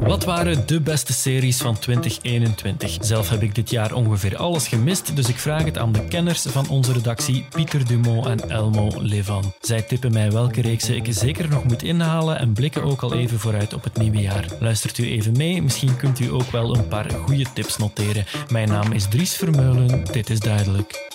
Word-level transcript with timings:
Wat 0.00 0.24
waren 0.24 0.66
de 0.66 0.80
beste 0.80 1.12
series 1.12 1.60
van 1.60 1.78
2021? 1.78 2.96
Zelf 3.00 3.28
heb 3.28 3.42
ik 3.42 3.54
dit 3.54 3.70
jaar 3.70 3.92
ongeveer 3.92 4.36
alles 4.36 4.68
gemist, 4.68 5.16
dus 5.16 5.28
ik 5.28 5.38
vraag 5.38 5.64
het 5.64 5.78
aan 5.78 5.92
de 5.92 6.04
kenners 6.04 6.42
van 6.42 6.68
onze 6.68 6.92
redactie 6.92 7.46
Pieter 7.54 7.86
Dumont 7.86 8.26
en 8.26 8.50
Elmo 8.50 8.90
Levan. 8.98 9.52
Zij 9.60 9.82
tippen 9.82 10.12
mij 10.12 10.32
welke 10.32 10.60
reeksen 10.60 10.96
ik 10.96 11.06
zeker 11.10 11.48
nog 11.48 11.64
moet 11.64 11.82
inhalen 11.82 12.38
en 12.38 12.52
blikken 12.52 12.82
ook 12.82 13.02
al 13.02 13.14
even 13.14 13.38
vooruit 13.38 13.74
op 13.74 13.84
het 13.84 13.96
nieuwe 13.96 14.20
jaar. 14.20 14.44
Luistert 14.60 14.98
u 14.98 15.10
even 15.10 15.36
mee, 15.36 15.62
misschien 15.62 15.96
kunt 15.96 16.20
u 16.20 16.32
ook 16.32 16.50
wel 16.50 16.76
een 16.76 16.88
paar 16.88 17.10
goede 17.10 17.46
tips 17.54 17.76
noteren. 17.76 18.24
Mijn 18.48 18.68
naam 18.68 18.92
is 18.92 19.08
Dries 19.08 19.36
Vermeulen, 19.36 20.04
dit 20.12 20.30
is 20.30 20.40
duidelijk. 20.40 21.08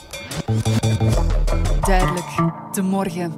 Duidelijk, 1.85 2.25
de 2.71 2.81
morgen. 2.81 3.33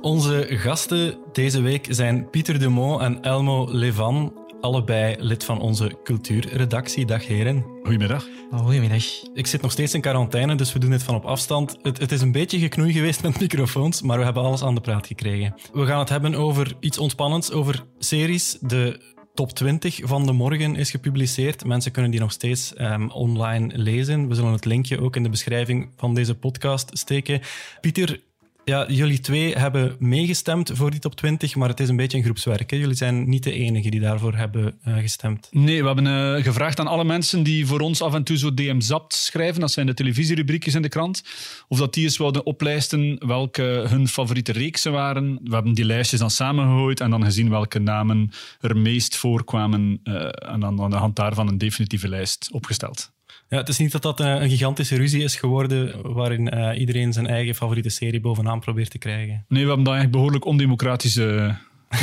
Onze 0.00 0.46
gasten 0.48 1.18
deze 1.32 1.60
week 1.60 1.86
zijn 1.90 2.30
Pieter 2.30 2.58
Dumont 2.58 3.00
en 3.00 3.22
Elmo 3.22 3.68
Levan 3.70 4.32
allebei 4.64 5.16
lid 5.18 5.44
van 5.44 5.60
onze 5.60 5.98
cultuurredactie. 6.04 7.06
Dag 7.06 7.26
heren. 7.26 7.64
Goedemiddag. 7.82 8.26
Oh, 8.50 8.58
goedemiddag. 8.58 9.04
Ik 9.34 9.46
zit 9.46 9.62
nog 9.62 9.72
steeds 9.72 9.94
in 9.94 10.00
quarantaine, 10.00 10.54
dus 10.54 10.72
we 10.72 10.78
doen 10.78 10.90
het 10.90 11.02
van 11.02 11.14
op 11.14 11.24
afstand. 11.24 11.76
Het, 11.82 11.98
het 11.98 12.12
is 12.12 12.20
een 12.20 12.32
beetje 12.32 12.58
geknoei 12.58 12.92
geweest 12.92 13.22
met 13.22 13.40
microfoons, 13.40 14.02
maar 14.02 14.18
we 14.18 14.24
hebben 14.24 14.42
alles 14.42 14.62
aan 14.62 14.74
de 14.74 14.80
praat 14.80 15.06
gekregen. 15.06 15.54
We 15.72 15.86
gaan 15.86 15.98
het 15.98 16.08
hebben 16.08 16.34
over 16.34 16.76
iets 16.80 16.98
ontspannends, 16.98 17.52
over 17.52 17.84
series. 17.98 18.58
De 18.60 19.13
top 19.34 19.52
20 19.52 20.00
van 20.02 20.26
de 20.26 20.32
morgen 20.32 20.76
is 20.76 20.90
gepubliceerd. 20.90 21.64
Mensen 21.64 21.92
kunnen 21.92 22.10
die 22.10 22.20
nog 22.20 22.32
steeds 22.32 22.72
um, 22.80 23.10
online 23.10 23.78
lezen. 23.78 24.28
We 24.28 24.34
zullen 24.34 24.52
het 24.52 24.64
linkje 24.64 25.00
ook 25.00 25.16
in 25.16 25.22
de 25.22 25.28
beschrijving 25.28 25.90
van 25.96 26.14
deze 26.14 26.34
podcast 26.34 26.98
steken. 26.98 27.40
Pieter, 27.80 28.20
ja, 28.64 28.86
jullie 28.88 29.20
twee 29.20 29.54
hebben 29.54 29.96
meegestemd 29.98 30.70
voor 30.74 30.90
die 30.90 31.00
top 31.00 31.14
20, 31.14 31.54
maar 31.54 31.68
het 31.68 31.80
is 31.80 31.88
een 31.88 31.96
beetje 31.96 32.18
een 32.18 32.24
groepswerk. 32.24 32.70
Hè? 32.70 32.76
Jullie 32.76 32.94
zijn 32.94 33.28
niet 33.28 33.42
de 33.42 33.52
enigen 33.52 33.90
die 33.90 34.00
daarvoor 34.00 34.34
hebben 34.34 34.78
uh, 34.88 34.96
gestemd. 34.96 35.48
Nee, 35.50 35.80
we 35.80 35.86
hebben 35.86 36.06
uh, 36.06 36.44
gevraagd 36.44 36.80
aan 36.80 36.86
alle 36.86 37.04
mensen 37.04 37.42
die 37.42 37.66
voor 37.66 37.80
ons 37.80 38.02
af 38.02 38.14
en 38.14 38.24
toe 38.24 38.36
zo 38.36 38.54
DM 38.54 38.80
Zapt 38.80 39.14
schrijven, 39.14 39.60
dat 39.60 39.70
zijn 39.70 39.86
de 39.86 39.94
televisierubriekjes 39.94 40.74
in 40.74 40.82
de 40.82 40.88
krant, 40.88 41.22
of 41.68 41.78
dat 41.78 41.94
die 41.94 42.04
eens 42.04 42.18
wilden 42.18 42.46
oplijsten 42.46 43.26
welke 43.26 43.62
hun 43.88 44.08
favoriete 44.08 44.52
reeksen 44.52 44.92
waren. 44.92 45.38
We 45.42 45.54
hebben 45.54 45.74
die 45.74 45.84
lijstjes 45.84 46.20
dan 46.20 46.30
samengegooid 46.30 47.00
en 47.00 47.10
dan 47.10 47.24
gezien 47.24 47.50
welke 47.50 47.78
namen 47.78 48.30
er 48.60 48.76
meest 48.76 49.16
voorkwamen 49.16 50.00
uh, 50.04 50.14
en 50.52 50.60
dan 50.60 50.80
aan 50.80 50.90
de 50.90 50.96
hand 50.96 51.16
daarvan 51.16 51.48
een 51.48 51.58
definitieve 51.58 52.08
lijst 52.08 52.48
opgesteld. 52.52 53.12
Ja, 53.54 53.60
het 53.60 53.68
is 53.68 53.78
niet 53.78 53.92
dat 53.92 54.02
dat 54.02 54.20
een 54.20 54.50
gigantische 54.50 54.96
ruzie 54.96 55.22
is 55.22 55.36
geworden 55.36 56.12
waarin 56.12 56.54
uh, 56.54 56.80
iedereen 56.80 57.12
zijn 57.12 57.26
eigen 57.26 57.54
favoriete 57.54 57.88
serie 57.88 58.20
bovenaan 58.20 58.60
probeert 58.60 58.90
te 58.90 58.98
krijgen. 58.98 59.44
Nee, 59.48 59.62
we 59.62 59.68
hebben 59.68 59.84
dan 59.84 59.94
eigenlijk 59.94 60.10
behoorlijk 60.10 60.44
ondemocratische 60.44 61.56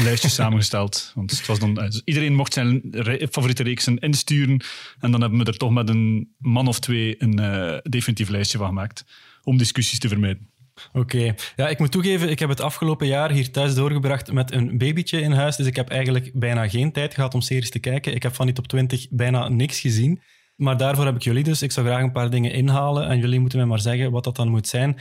lijstjes 0.04 0.34
samengesteld. 0.42 1.12
Want 1.16 1.32
het 1.32 1.46
was 1.46 1.60
dan, 1.60 1.74
dus 1.74 2.02
iedereen 2.06 2.34
mocht 2.34 2.54
zijn 2.54 2.82
re 2.92 3.28
favoriete 3.32 3.64
reeksen 3.64 3.98
insturen 3.98 4.64
en 5.00 5.12
dan 5.12 5.22
hebben 5.22 5.40
we 5.40 5.46
er 5.46 5.58
toch 5.58 5.72
met 5.72 5.90
een 5.90 6.34
man 6.38 6.68
of 6.68 6.80
twee 6.80 7.16
een 7.20 7.40
uh, 7.40 7.78
definitief 7.84 8.30
lijstje 8.30 8.58
van 8.58 8.68
gemaakt 8.68 9.06
om 9.44 9.58
discussies 9.58 10.00
te 10.00 10.08
vermijden. 10.08 10.50
Oké. 10.94 11.00
Okay. 11.00 11.36
Ja, 11.56 11.68
ik 11.68 11.80
moet 11.80 11.92
toegeven, 11.92 12.30
ik 12.30 12.40
heb 12.40 12.50
het 12.50 12.62
afgelopen 12.62 13.08
jaar 13.08 13.32
hier 13.32 13.52
thuis 13.52 13.76
doorgebracht 13.76 14.32
met 14.32 14.52
een 14.52 14.78
babytje 14.78 15.22
in 15.22 15.32
huis. 15.32 15.56
Dus 15.56 15.68
ik 15.68 15.76
heb 15.76 15.90
eigenlijk 15.90 16.32
bijna 16.34 16.68
geen 16.68 16.92
tijd 16.92 17.14
gehad 17.14 17.34
om 17.34 17.42
series 17.42 17.70
te 17.70 17.80
kijken. 17.80 18.16
Ik 18.16 18.24
heb 18.24 18.36
van 18.36 18.46
die 18.46 18.56
top 18.56 18.68
20 18.68 19.08
bijna 19.10 19.50
niks 19.50 19.80
gezien. 19.80 20.22
Maar 20.62 20.78
daarvoor 20.78 21.06
heb 21.06 21.16
ik 21.16 21.24
jullie 21.24 21.44
dus. 21.44 21.62
Ik 21.62 21.72
zou 21.72 21.86
graag 21.86 22.02
een 22.02 22.12
paar 22.12 22.30
dingen 22.30 22.52
inhalen 22.52 23.08
en 23.08 23.20
jullie 23.20 23.40
moeten 23.40 23.58
mij 23.58 23.68
maar 23.68 23.80
zeggen 23.80 24.12
wat 24.12 24.24
dat 24.24 24.36
dan 24.36 24.48
moet 24.48 24.68
zijn. 24.68 24.98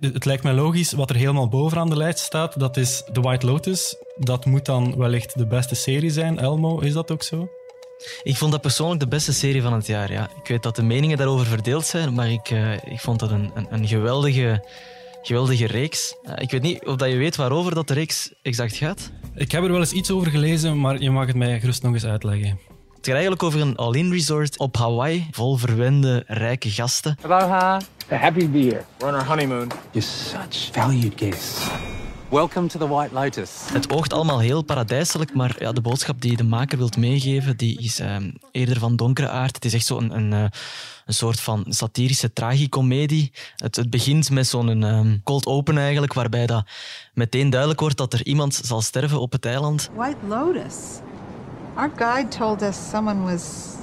Het 0.00 0.24
lijkt 0.24 0.42
mij 0.42 0.52
logisch, 0.52 0.92
wat 0.92 1.10
er 1.10 1.16
helemaal 1.16 1.48
bovenaan 1.48 1.88
de 1.88 1.96
lijst 1.96 2.18
staat, 2.18 2.60
dat 2.60 2.76
is 2.76 3.02
The 3.12 3.20
White 3.20 3.46
Lotus. 3.46 3.96
Dat 4.16 4.44
moet 4.44 4.64
dan 4.64 4.96
wellicht 4.96 5.38
de 5.38 5.46
beste 5.46 5.74
serie 5.74 6.10
zijn. 6.10 6.38
Elmo, 6.38 6.78
is 6.78 6.92
dat 6.92 7.10
ook 7.10 7.22
zo? 7.22 7.48
Ik 8.22 8.36
vond 8.36 8.52
dat 8.52 8.60
persoonlijk 8.60 9.00
de 9.00 9.08
beste 9.08 9.32
serie 9.32 9.62
van 9.62 9.72
het 9.72 9.86
jaar. 9.86 10.12
Ja. 10.12 10.30
Ik 10.42 10.48
weet 10.48 10.62
dat 10.62 10.76
de 10.76 10.82
meningen 10.82 11.16
daarover 11.16 11.46
verdeeld 11.46 11.86
zijn, 11.86 12.14
maar 12.14 12.30
ik, 12.30 12.50
uh, 12.50 12.72
ik 12.72 13.00
vond 13.00 13.20
dat 13.20 13.30
een, 13.30 13.50
een, 13.54 13.66
een 13.70 13.88
geweldige, 13.88 14.68
geweldige 15.22 15.66
reeks. 15.66 16.14
Uh, 16.24 16.32
ik 16.36 16.50
weet 16.50 16.62
niet 16.62 16.86
of 16.86 16.96
dat 16.96 17.10
je 17.10 17.16
weet 17.16 17.36
waarover 17.36 17.74
dat 17.74 17.88
de 17.88 17.94
reeks 17.94 18.32
exact 18.42 18.76
gaat. 18.76 19.10
Ik 19.34 19.52
heb 19.52 19.62
er 19.62 19.70
wel 19.70 19.80
eens 19.80 19.92
iets 19.92 20.10
over 20.10 20.30
gelezen, 20.30 20.80
maar 20.80 21.00
je 21.00 21.10
mag 21.10 21.26
het 21.26 21.36
mij 21.36 21.60
gerust 21.60 21.82
nog 21.82 21.92
eens 21.92 22.04
uitleggen. 22.04 22.77
Het 22.98 23.06
gaat 23.06 23.16
eigenlijk 23.16 23.42
over 23.42 23.60
een 23.60 23.76
all-in 23.76 24.12
resort 24.12 24.58
op 24.58 24.76
Hawaii, 24.76 25.28
vol 25.30 25.56
verwende, 25.56 26.24
rijke 26.26 26.70
gasten. 26.70 27.16
Aloha. 27.22 27.80
Happy 28.08 28.40
to 28.40 28.48
be 28.48 28.58
here. 28.58 28.84
We're 28.98 29.12
on 29.12 29.14
our 29.14 29.26
honeymoon. 29.26 29.70
You're 29.90 30.08
such 30.08 30.70
valued 30.72 31.12
guests. 31.16 31.66
Welcome 32.30 32.66
to 32.66 32.78
the 32.78 32.88
White 32.88 33.14
Lotus. 33.14 33.50
Het 33.72 33.92
oogt 33.92 34.12
allemaal 34.12 34.38
heel 34.38 34.62
paradijselijk, 34.62 35.34
maar 35.34 35.56
ja, 35.58 35.72
de 35.72 35.80
boodschap 35.80 36.20
die 36.20 36.36
de 36.36 36.44
maker 36.44 36.78
wilt 36.78 36.96
meegeven, 36.96 37.56
die 37.56 37.78
is 37.82 38.00
uh, 38.00 38.16
eerder 38.50 38.78
van 38.78 38.96
donkere 38.96 39.28
aard. 39.28 39.54
Het 39.54 39.64
is 39.64 39.74
echt 39.74 39.86
zo'n 39.86 40.14
een, 40.16 40.32
een, 40.32 40.50
een 41.06 41.14
soort 41.14 41.40
van 41.40 41.64
satirische 41.68 42.32
tragicomedie. 42.32 43.32
Het, 43.56 43.76
het 43.76 43.90
begint 43.90 44.30
met 44.30 44.46
zo'n 44.46 44.82
um, 44.82 45.20
cold 45.24 45.46
open 45.46 45.78
eigenlijk, 45.78 46.12
waarbij 46.12 46.46
dat 46.46 46.66
meteen 47.14 47.50
duidelijk 47.50 47.80
wordt 47.80 47.96
dat 47.96 48.12
er 48.12 48.26
iemand 48.26 48.60
zal 48.64 48.80
sterven 48.80 49.20
op 49.20 49.32
het 49.32 49.44
eiland. 49.44 49.90
White 49.94 50.26
Lotus. 50.28 50.74
Our 51.78 51.92
guide 51.96 52.28
told 52.28 52.62
us 52.62 52.76
someone 52.90 53.22
was 53.22 53.74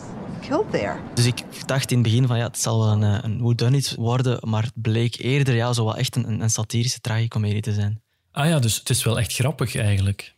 killed 0.42 0.72
there. 0.72 0.96
Dus 1.14 1.26
ik 1.26 1.44
dacht 1.66 1.92
in 1.92 1.98
het 1.98 2.08
begin 2.08 2.28
van 2.28 2.38
ja, 2.38 2.46
het 2.46 2.60
zal 2.60 2.80
wel 2.80 2.92
een, 2.92 3.24
een 3.24 3.38
whodunit 3.38 3.96
worden, 3.96 4.50
maar 4.50 4.64
het 4.64 4.82
bleek 4.82 5.16
eerder 5.18 5.56
ja, 5.56 5.74
zo 5.74 5.86
wel 5.86 5.96
echt 5.96 6.16
een, 6.16 6.42
een 6.42 6.50
satirische 6.50 7.00
tragicomedie 7.00 7.62
te 7.62 7.74
zijn. 7.74 8.02
Ah 8.32 8.48
ja, 8.48 8.60
dus 8.60 8.76
het 8.76 8.90
is 8.90 9.04
wel 9.04 9.20
echt 9.20 9.34
grappig 9.34 9.76
eigenlijk. 9.76 10.36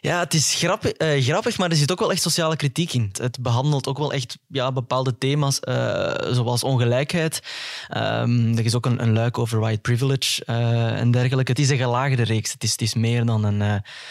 Ja, 0.00 0.18
het 0.18 0.34
is 0.34 0.54
grappig, 0.54 0.92
uh, 0.98 1.22
grappig, 1.22 1.58
maar 1.58 1.70
er 1.70 1.76
zit 1.76 1.92
ook 1.92 1.98
wel 1.98 2.10
echt 2.10 2.22
sociale 2.22 2.56
kritiek 2.56 2.92
in. 2.92 3.10
Het 3.12 3.42
behandelt 3.42 3.86
ook 3.86 3.98
wel 3.98 4.12
echt 4.12 4.38
ja, 4.48 4.72
bepaalde 4.72 5.18
thema's, 5.18 5.58
uh, 5.68 6.14
zoals 6.32 6.64
ongelijkheid. 6.64 7.40
Um, 7.96 8.58
er 8.58 8.64
is 8.64 8.74
ook 8.74 8.86
een, 8.86 9.02
een, 9.02 9.12
luik 9.12 9.38
over 9.38 9.60
white 9.60 9.80
privilege 9.80 10.42
uh, 10.46 10.98
en 10.98 11.10
dergelijke. 11.10 11.50
Het 11.50 11.60
is 11.60 11.70
een 11.70 11.76
gelaagde 11.76 12.22
reeks. 12.22 12.52
Het 12.52 12.62
is, 12.62 12.70
het 12.70 12.82
is 12.82 12.94
meer 12.94 13.24
dan 13.24 13.44
een, 13.44 13.60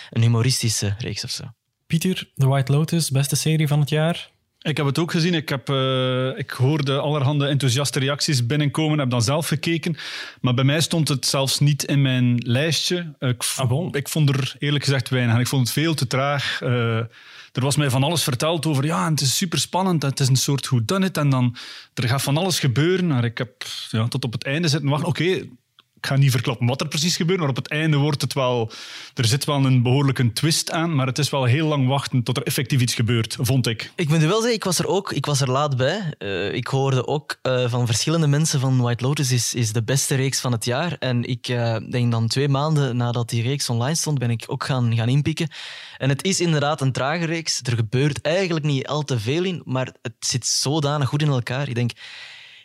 een 0.10 0.22
humoristische 0.22 0.96
reeks 0.98 1.24
of 1.24 1.30
zo. 1.30 1.44
Pieter, 1.90 2.30
The 2.36 2.48
White 2.48 2.72
Lotus, 2.72 3.10
beste 3.10 3.36
serie 3.36 3.68
van 3.68 3.80
het 3.80 3.90
jaar? 3.90 4.30
Ik 4.60 4.78
heb 4.78 4.86
het 4.86 5.00
ook 5.00 5.12
gezien. 5.12 5.34
Ik, 5.34 5.50
heb, 5.50 5.70
uh, 5.70 6.38
ik 6.38 6.50
hoorde 6.50 7.00
allerhande 7.00 7.48
enthousiaste 7.48 8.00
reacties 8.00 8.46
binnenkomen. 8.46 9.00
Heb 9.00 9.10
dan 9.10 9.22
zelf 9.22 9.48
gekeken. 9.48 9.98
Maar 10.42 10.54
bij 10.54 10.64
mij 10.64 10.82
stond 10.82 11.08
het 11.08 11.26
zelfs 11.26 11.60
niet 11.60 11.84
in 11.84 12.02
mijn 12.02 12.38
lijstje. 12.38 13.16
Ik, 13.20 13.44
ah, 13.56 13.70
bon. 13.70 13.94
ik 13.94 14.10
vond 14.10 14.30
er 14.30 14.56
eerlijk 14.60 14.84
gezegd 14.84 15.10
weinig. 15.10 15.40
Ik 15.40 15.48
vond 15.48 15.62
het 15.62 15.72
veel 15.72 15.94
te 15.94 16.08
traag. 16.08 16.62
Uh, 16.64 16.98
er 17.52 17.62
was 17.62 17.76
mij 17.76 17.90
van 17.90 18.04
alles 18.04 18.24
verteld 18.24 18.66
over. 18.66 18.86
Ja, 18.86 19.10
het 19.10 19.22
is 19.22 19.38
super 19.38 19.60
spannend. 19.60 20.02
Het 20.02 20.20
is 20.20 20.28
een 20.28 20.36
soort 20.36 20.66
hoe 20.66 20.86
done 20.86 21.06
it. 21.06 21.18
En 21.18 21.30
dan 21.30 21.56
er 21.94 22.08
gaat 22.08 22.22
van 22.22 22.38
alles 22.38 22.60
gebeuren. 22.60 23.08
Maar 23.08 23.24
ik 23.24 23.38
heb 23.38 23.66
ja, 23.90 24.08
tot 24.08 24.26
op 24.26 24.34
het 24.34 24.44
einde 24.44 24.68
zitten 24.68 24.90
wachten. 24.90 25.08
Oké, 25.08 25.22
okay, 25.22 25.50
ik 26.02 26.06
ga 26.06 26.16
niet 26.16 26.32
verklappen 26.32 26.68
wat 26.68 26.82
er 26.82 26.88
precies 26.88 27.16
gebeurt, 27.16 27.40
maar 27.40 27.50
op 27.50 27.56
het 27.56 27.70
einde 27.70 27.98
wordt 27.98 28.22
het 28.22 28.34
wel... 28.34 28.72
Er 29.14 29.26
zit 29.26 29.46
wel 29.46 29.66
een 29.66 29.84
behoorlijke 29.84 30.34
twist 30.34 30.72
aan, 30.72 30.96
maar 30.96 31.08
het 31.08 31.18
is 31.18 31.30
wel 31.30 31.44
heel 31.44 31.68
lang 31.68 31.88
wachten 31.88 32.24
tot 32.24 32.38
er 32.38 32.44
effectief 32.44 32.82
iets 32.82 32.94
gebeurt, 32.94 33.38
vond 33.40 33.68
ik. 33.68 33.92
Ik 33.96 34.10
moet 34.10 34.20
wel 34.20 34.40
zeggen, 34.40 34.54
ik 34.54 34.64
was 34.64 34.80
er 34.80 34.88
ook 34.88 35.12
ik 35.12 35.26
was 35.26 35.42
er 35.42 35.52
laat 35.52 35.78
bij. 35.78 36.14
Uh, 36.20 36.54
ik 36.54 36.68
hoorde 36.68 37.08
ook 37.08 37.40
uh, 37.44 37.70
van 37.70 37.86
verschillende 37.86 38.28
mensen 38.28 38.60
van 38.60 38.82
White 38.82 39.04
Lotus 39.04 39.32
is, 39.32 39.54
is 39.54 39.74
de 39.74 39.84
beste 39.84 40.16
reeks 40.16 40.40
van 40.40 40.52
het 40.52 40.66
jaar. 40.66 40.96
En 41.00 41.24
ik 41.24 41.48
uh, 41.48 41.78
denk 41.90 42.12
dan 42.12 42.28
twee 42.28 42.50
maanden 42.50 42.98
nadat 42.98 43.30
die 43.30 43.44
reeks 43.44 43.70
online 43.70 43.96
stond, 43.96 44.20
ben 44.20 44.30
ik 44.30 44.44
ook 44.48 44.64
gaan, 44.64 44.96
gaan 44.96 45.10
inpikken. 45.10 45.50
En 45.98 46.10
het 46.10 46.24
is 46.24 46.40
inderdaad 46.40 46.81
een 46.81 46.92
trage 46.92 47.26
reeks. 47.26 47.60
Er 47.64 47.76
gebeurt 47.76 48.22
eigenlijk 48.22 48.66
niet 48.66 48.88
al 48.88 49.04
te 49.04 49.20
veel 49.20 49.44
in, 49.44 49.62
maar 49.66 49.94
het 50.02 50.14
zit 50.20 50.46
zodanig 50.46 51.08
goed 51.08 51.22
in 51.22 51.28
elkaar. 51.28 51.68
Ik 51.68 51.76
denk 51.76 51.92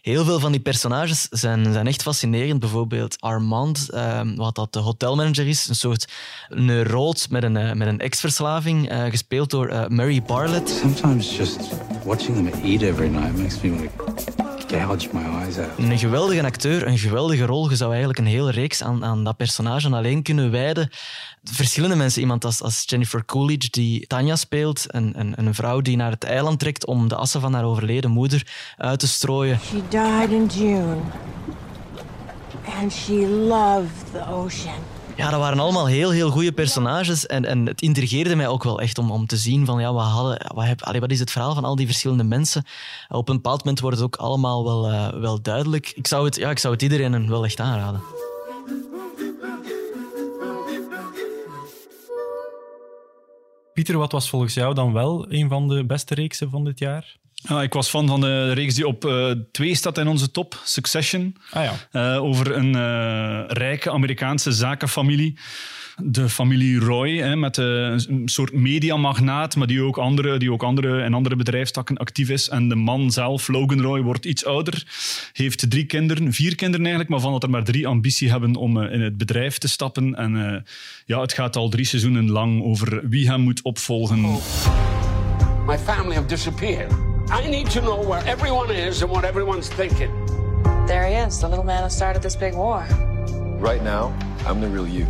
heel 0.05 0.25
veel 0.25 0.41
van 0.41 0.53
die 0.53 0.61
personages 0.61 1.27
zijn, 1.31 1.73
zijn 1.73 1.87
echt 1.87 2.03
fascinerend. 2.03 2.61
Bijvoorbeeld 2.61 3.17
Armand, 3.21 3.89
um, 3.95 4.37
wat 4.37 4.55
dat 4.55 4.73
de 4.73 4.79
hotelmanager 4.79 5.49
is, 5.49 5.69
een 5.69 5.75
soort 5.75 6.13
neuroot 6.49 7.27
met 7.31 7.43
een, 7.43 7.57
uh, 7.57 7.73
met 7.73 7.89
een 7.89 7.99
ex-verslaving, 7.99 8.93
uh, 8.93 9.05
gespeeld 9.05 9.51
door 9.51 9.71
uh, 9.71 9.87
Mary 9.87 10.23
Bartlett. 10.23 10.71
Sometimes 10.71 11.37
just 11.37 11.59
watching 12.05 12.37
them 12.37 12.73
eat 12.73 12.83
every 12.83 13.09
night 13.09 13.37
makes 13.37 13.61
me 13.61 13.71
want 13.71 14.54
to 14.79 14.87
gouge 14.87 15.09
my 15.13 15.23
eyes 15.23 15.59
out. 15.59 15.69
Een 15.79 15.99
geweldige 15.99 16.45
acteur, 16.45 16.87
een 16.87 16.99
geweldige 16.99 17.47
rol. 17.47 17.71
Je 17.71 17.77
zou 17.77 17.91
eigenlijk 17.91 18.19
een 18.19 18.27
hele 18.27 18.51
reeks 18.51 18.83
aan, 18.83 19.05
aan 19.05 19.25
dat 19.25 19.37
personage 19.37 19.91
alleen 19.91 20.23
kunnen 20.23 20.51
wijden. 20.51 20.91
Verschillende 21.45 21.97
mensen. 21.97 22.21
Iemand 22.21 22.45
als, 22.45 22.63
als 22.63 22.83
Jennifer 22.87 23.25
Coolidge, 23.25 23.71
die 23.71 24.07
Tanja 24.07 24.37
speelt. 24.37 24.85
Een, 24.87 25.13
een, 25.17 25.35
een 25.37 25.55
vrouw 25.55 25.81
die 25.81 25.97
naar 25.97 26.11
het 26.11 26.25
eiland 26.25 26.59
trekt 26.59 26.87
om 26.87 27.09
de 27.09 27.17
assen 27.17 27.41
van 27.41 27.55
haar 27.55 27.65
overleden 27.65 28.11
moeder 28.11 28.47
uit 28.77 28.99
te 28.99 29.09
strooien. 29.09 29.59
She 29.65 29.83
died 29.89 30.31
in 30.31 30.47
June. 30.47 30.97
And 32.81 32.93
she 32.93 33.27
loved 33.29 34.13
the 34.13 34.27
ocean. 34.29 34.94
Ja, 35.17 35.31
dat 35.31 35.41
waren 35.41 35.59
allemaal 35.59 35.87
heel, 35.87 36.11
heel 36.11 36.31
goede 36.31 36.53
personages. 36.53 37.27
En, 37.27 37.45
en 37.45 37.67
het 37.67 37.81
intrigeerde 37.83 38.37
mij 38.37 38.49
ook 38.49 38.65
wel 38.65 38.81
echt 38.81 38.99
om, 38.99 39.11
om 39.11 39.27
te 39.27 39.37
zien 39.37 39.67
van, 39.67 39.81
ja, 39.81 39.93
wat, 39.93 40.05
hadden, 40.05 40.47
wat, 40.55 40.65
heb, 40.65 40.81
wat 41.01 41.11
is 41.11 41.21
het 41.21 41.31
verhaal 41.31 41.55
van 41.55 41.65
al 41.65 41.77
die 41.77 41.87
verschillende 41.87 42.25
mensen? 42.25 42.65
Op 43.09 43.29
een 43.29 43.35
bepaald 43.35 43.59
moment 43.59 43.81
wordt 43.81 43.97
het 43.97 44.07
ook 44.07 44.17
allemaal 44.17 44.65
wel, 44.65 44.91
eh, 44.91 45.21
wel 45.21 45.43
duidelijk. 45.43 45.93
Ik 45.95 46.07
zou, 46.07 46.25
het, 46.25 46.37
ja, 46.37 46.51
ik 46.51 46.59
zou 46.59 46.75
het 46.75 46.83
iedereen 46.83 47.29
wel 47.29 47.45
echt 47.45 47.61
aanraden. 47.61 48.01
Pieter, 53.73 53.99
wat 53.99 54.13
was 54.13 54.29
volgens 54.29 54.55
jou 54.55 54.75
dan 54.75 54.93
wel 54.93 55.33
een 55.33 55.49
van 55.49 55.69
de 55.69 55.85
beste 55.87 56.15
reeksen 56.15 56.51
van 56.51 56.65
dit 56.65 56.79
jaar? 56.79 57.17
Ja, 57.49 57.63
ik 57.63 57.73
was 57.73 57.89
fan 57.89 58.07
van 58.07 58.21
de 58.21 58.53
reeks 58.53 58.75
die 58.75 58.87
op 58.87 59.05
eh, 59.05 59.31
twee 59.53 59.75
staat 59.75 59.99
in 59.99 60.07
onze 60.07 60.31
top, 60.31 60.61
Succession. 60.65 61.37
Ah 61.51 61.65
ja. 61.65 61.75
Eh, 61.91 62.23
over 62.23 62.57
een 62.57 62.75
eh, 62.75 63.57
rijke 63.57 63.91
Amerikaanse 63.91 64.53
zakenfamilie. 64.53 65.39
De 66.03 66.29
familie 66.29 66.79
Roy, 66.79 67.11
hè, 67.11 67.37
met 67.37 67.57
een 67.57 68.23
soort 68.25 68.53
mediamagnaat, 68.53 69.57
maar 69.57 69.67
die 69.67 69.83
ook, 69.83 69.97
andere, 69.97 70.39
die 70.39 70.53
ook 70.53 70.63
andere, 70.63 71.05
in 71.05 71.15
andere 71.15 71.37
bedrijfstakken 71.37 71.97
actief 71.97 72.29
is. 72.29 72.49
En 72.49 72.69
de 72.69 72.75
man 72.75 73.11
zelf, 73.11 73.49
Logan 73.49 73.81
Roy, 73.81 74.01
wordt 74.01 74.25
iets 74.25 74.45
ouder. 74.45 74.87
Heeft 75.33 75.71
drie 75.71 75.85
kinderen, 75.85 76.33
vier 76.33 76.55
kinderen 76.55 76.87
eigenlijk, 76.87 77.11
maar 77.11 77.21
van 77.21 77.33
dat 77.33 77.43
er 77.43 77.51
maar 77.51 77.65
drie 77.65 77.87
ambitie 77.87 78.31
hebben 78.31 78.57
om 78.57 78.83
in 78.83 79.01
het 79.01 79.17
bedrijf 79.17 79.59
te 79.59 79.69
stappen. 79.69 80.15
En 80.15 80.53
eh, 80.53 80.61
ja, 81.07 81.21
het 81.21 81.33
gaat 81.33 81.57
al 81.57 81.69
drie 81.69 81.85
seizoenen 81.85 82.31
lang 82.31 82.63
over 82.63 83.09
wie 83.09 83.31
hem 83.31 83.41
moet 83.41 83.63
opvolgen. 83.63 84.21
My 85.67 85.79
family 85.79 86.15
have 86.15 86.27
disappeared. 86.27 87.14
I 87.31 87.49
need 87.49 87.71
to 87.71 87.81
know 87.81 88.03
where 88.03 88.23
everyone 88.27 88.71
is 88.71 89.03
and 89.03 89.11
what 89.11 89.25
everyone's 89.25 89.69
thinking. 89.69 90.11
There 90.87 91.07
he 91.07 91.15
is, 91.15 91.39
the 91.39 91.49
little 91.49 91.65
man 91.65 91.83
who 91.83 91.89
started 91.89 92.23
this 92.23 92.37
big 92.37 92.55
war. 92.55 92.87
Right 93.59 93.83
now, 93.83 94.13
I'm 94.47 94.61
the 94.61 94.69
real 94.69 94.87
you. 94.87 95.07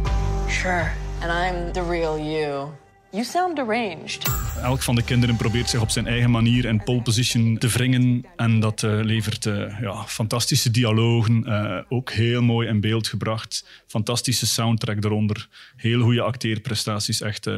Sure. 0.48 0.90
And 1.20 1.32
I'm 1.32 1.72
the 1.72 1.82
real 1.82 2.18
you. 2.18 2.72
You 3.10 3.24
sound 3.24 3.56
deranged. 3.56 4.26
Elk 4.62 4.82
van 4.82 4.94
de 4.94 5.02
kinderen 5.02 5.36
probeert 5.36 5.68
zich 5.68 5.80
op 5.80 5.90
zijn 5.90 6.06
eigen 6.06 6.30
manier 6.30 6.64
in 6.64 6.84
pole 6.84 7.02
position 7.02 7.58
te 7.58 7.68
wringen. 7.68 8.24
En 8.36 8.60
dat 8.60 8.82
eh, 8.82 9.00
levert 9.02 9.46
eh, 9.46 9.80
ja, 9.80 10.04
fantastische 10.06 10.70
dialogen, 10.70 11.44
eh, 11.44 11.78
ook 11.88 12.10
heel 12.10 12.42
mooi 12.42 12.68
in 12.68 12.80
beeld 12.80 13.06
gebracht. 13.08 13.66
Fantastische 13.86 14.46
soundtrack 14.46 15.04
eronder. 15.04 15.48
Heel 15.76 16.02
goede 16.02 16.22
acteerprestaties, 16.22 17.20
echt... 17.20 17.48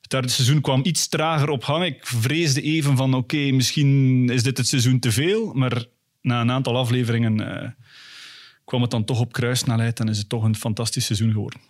het 0.00 0.10
derde 0.10 0.28
seizoen 0.28 0.60
kwam 0.60 0.80
iets 0.84 1.08
trager 1.08 1.48
op 1.48 1.64
gang. 1.64 1.84
Ik 1.84 2.06
vreesde 2.06 2.62
even 2.62 2.96
van, 2.96 3.14
oké, 3.14 3.36
misschien 3.50 4.28
is 4.30 4.42
dit 4.42 4.56
het 4.58 4.68
seizoen 4.68 4.98
te 4.98 5.12
veel. 5.12 5.52
Maar 5.52 5.84
na 6.22 6.40
een 6.40 6.50
aantal 6.50 6.76
afleveringen 6.76 7.60
eh, 7.62 7.68
kwam 8.64 8.82
het 8.82 8.90
dan 8.90 9.04
toch 9.04 9.20
op 9.20 9.32
kruissnelheid 9.32 10.00
en 10.00 10.08
is 10.08 10.18
het 10.18 10.28
toch 10.28 10.42
een 10.44 10.56
fantastisch 10.56 11.04
seizoen 11.06 11.32
geworden. 11.32 11.60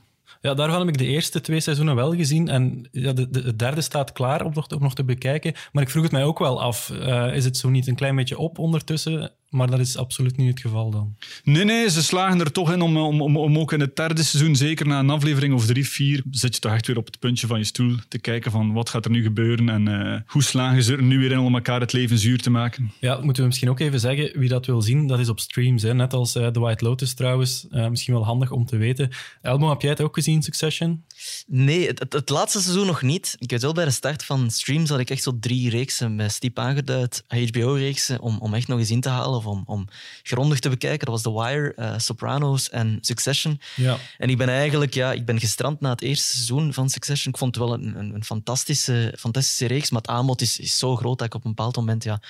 Ja, 0.41 0.55
daarvan 0.55 0.79
heb 0.79 0.89
ik 0.89 0.99
de 0.99 1.07
eerste 1.07 1.41
twee 1.41 1.61
seizoenen 1.61 1.95
wel 1.95 2.15
gezien. 2.15 2.49
En 2.49 2.89
ja, 2.93 3.13
de, 3.13 3.31
de, 3.31 3.57
derde 3.57 3.81
staat 3.81 4.13
klaar 4.13 4.45
om 4.45 4.53
nog, 4.55 4.69
te- 4.69 4.75
om 4.77 4.83
nog 4.83 4.95
te 4.95 5.05
bekijken. 5.05 5.53
Maar 5.73 5.83
ik 5.83 5.91
vroeg 5.91 6.03
het 6.03 6.13
mij 6.13 6.25
ook 6.25 6.39
wel 6.39 6.63
af. 6.63 6.91
eh, 6.91 7.35
is 7.37 7.45
het 7.45 7.57
zo 7.57 7.69
niet 7.71 7.87
een 7.87 7.95
klein 7.95 8.17
beetje 8.17 8.39
op 8.39 8.59
ondertussen? 8.59 9.33
Maar 9.55 9.71
dat 9.71 9.79
is 9.79 9.97
absoluut 9.97 10.37
niet 10.37 10.49
het 10.49 10.61
geval 10.61 10.91
dan. 10.91 11.17
Nee, 11.45 11.65
nee, 11.65 11.91
ze 11.91 12.03
slagen 12.03 12.41
er 12.41 12.53
toch 12.53 12.73
in 12.73 12.81
om, 12.81 12.97
om, 12.97 13.23
om, 13.23 13.37
om 13.37 13.59
ook 13.59 13.73
in 13.73 13.81
het 13.81 13.97
derde 13.97 14.23
seizoen, 14.23 14.57
zeker 14.57 14.87
na 14.87 14.99
een 14.99 15.11
aflevering 15.11 15.55
of 15.55 15.67
drie, 15.67 15.89
vier, 15.89 16.23
zit 16.31 16.55
je 16.55 16.61
toch 16.61 16.73
echt 16.73 16.87
weer 16.87 16.97
op 16.97 17.07
het 17.07 17.19
puntje 17.19 17.47
van 17.47 17.59
je 17.59 17.65
stoel 17.65 17.97
te 18.09 18.19
kijken 18.19 18.51
van 18.51 18.73
wat 18.73 18.89
gaat 18.89 19.05
er 19.05 19.11
nu 19.11 19.23
gebeuren 19.23 19.69
en 19.69 19.89
eh, 19.89 20.21
hoe 20.27 20.43
slagen 20.43 20.83
ze 20.83 20.93
er 20.93 21.03
nu 21.03 21.19
weer 21.19 21.33
in 21.33 21.39
om 21.39 21.55
elkaar 21.55 21.81
het 21.81 21.93
leven 21.93 22.19
zuur 22.19 22.41
te 22.41 22.51
maken. 22.51 22.93
Ja, 23.01 23.21
moeten 23.21 23.43
we 23.43 23.49
misschien 23.49 23.71
ook 23.71 23.81
even 23.81 24.01
zeggen. 24.01 24.39
Wie 24.39 24.49
dat 24.49 24.67
wil 24.67 24.83
zien, 24.83 25.07
dat 25.07 25.19
is 25.19 25.29
op 25.29 25.41
streams. 25.41 25.83
Hè? 25.83 25.95
Net 25.95 26.13
als 26.13 26.35
eh, 26.35 26.47
The 26.47 26.61
White 26.61 26.85
Lotus 26.85 27.15
trouwens. 27.15 27.67
Eh, 27.71 27.89
misschien 27.89 28.15
wel 28.15 28.25
handig 28.25 28.51
om 28.51 28.67
te 28.67 28.77
weten. 28.77 29.11
Elmo, 29.43 29.69
heb 29.69 29.81
jij 29.81 29.91
het 29.91 30.01
ook 30.01 30.15
gezien, 30.15 30.43
Succession? 30.43 31.05
Nee, 31.47 31.87
het, 31.87 32.29
laatste 32.29 32.61
seizoen 32.61 32.87
nog 32.87 33.03
niet. 33.03 33.37
Ik 33.39 33.51
weet 33.51 33.63
wel, 33.63 33.73
bij 33.73 33.85
de 33.85 33.91
start 33.91 34.25
van 34.25 34.51
streams 34.51 34.89
had 34.89 34.99
ik 34.99 35.11
echt 35.11 35.23
zo 35.23 35.39
drie 35.41 35.71
reeksen 35.71 36.17
bij 36.17 36.29
Stiep 36.29 36.59
aangeduid. 36.59 37.25
HBO-reeksen, 37.29 38.21
om, 38.21 38.39
om 38.39 38.55
echt 38.55 38.69
nog 38.69 38.79
eens 38.79 38.91
in 38.91 39.01
te 39.01 39.09
halen 39.09 39.39
of 39.39 39.47
om, 39.47 39.63
om 39.67 39.89
grondig 40.23 40.59
te 40.59 40.69
bekijken. 40.69 41.07
Dat 41.07 41.23
was 41.23 41.23
The 41.23 41.43
Wire, 41.43 41.75
eh, 41.75 41.99
Sopranos 41.99 42.71
en 42.71 42.99
Succession. 43.01 43.61
Ja. 43.77 43.99
En 44.19 44.31
ik 44.31 44.37
ben 44.37 44.49
eigenlijk 44.49 44.95
ja, 44.95 45.13
ik 45.13 45.25
ben 45.25 45.41
gestrand 45.41 45.81
na 45.81 45.91
het 45.91 46.03
eerste 46.03 46.27
seizoen 46.27 46.73
van 46.73 46.91
Succession. 46.91 47.33
Ik 47.33 47.39
vond 47.39 47.55
het 47.55 47.65
wel 47.65 47.75
een, 47.75 47.99
een, 47.99 48.15
een 48.15 48.25
fantastische, 48.25 49.15
fantastische 49.19 49.67
reeks, 49.67 49.91
maar 49.91 50.01
het 50.01 50.11
aanbod 50.11 50.41
is, 50.41 50.59
is 50.59 50.79
zo 50.79 50.97
groot 50.97 51.19
dat 51.19 51.27
ik 51.27 51.35
op 51.35 51.45
een 51.45 51.55
bepaald 51.55 51.77
moment 51.77 52.05
ja, 52.05 52.21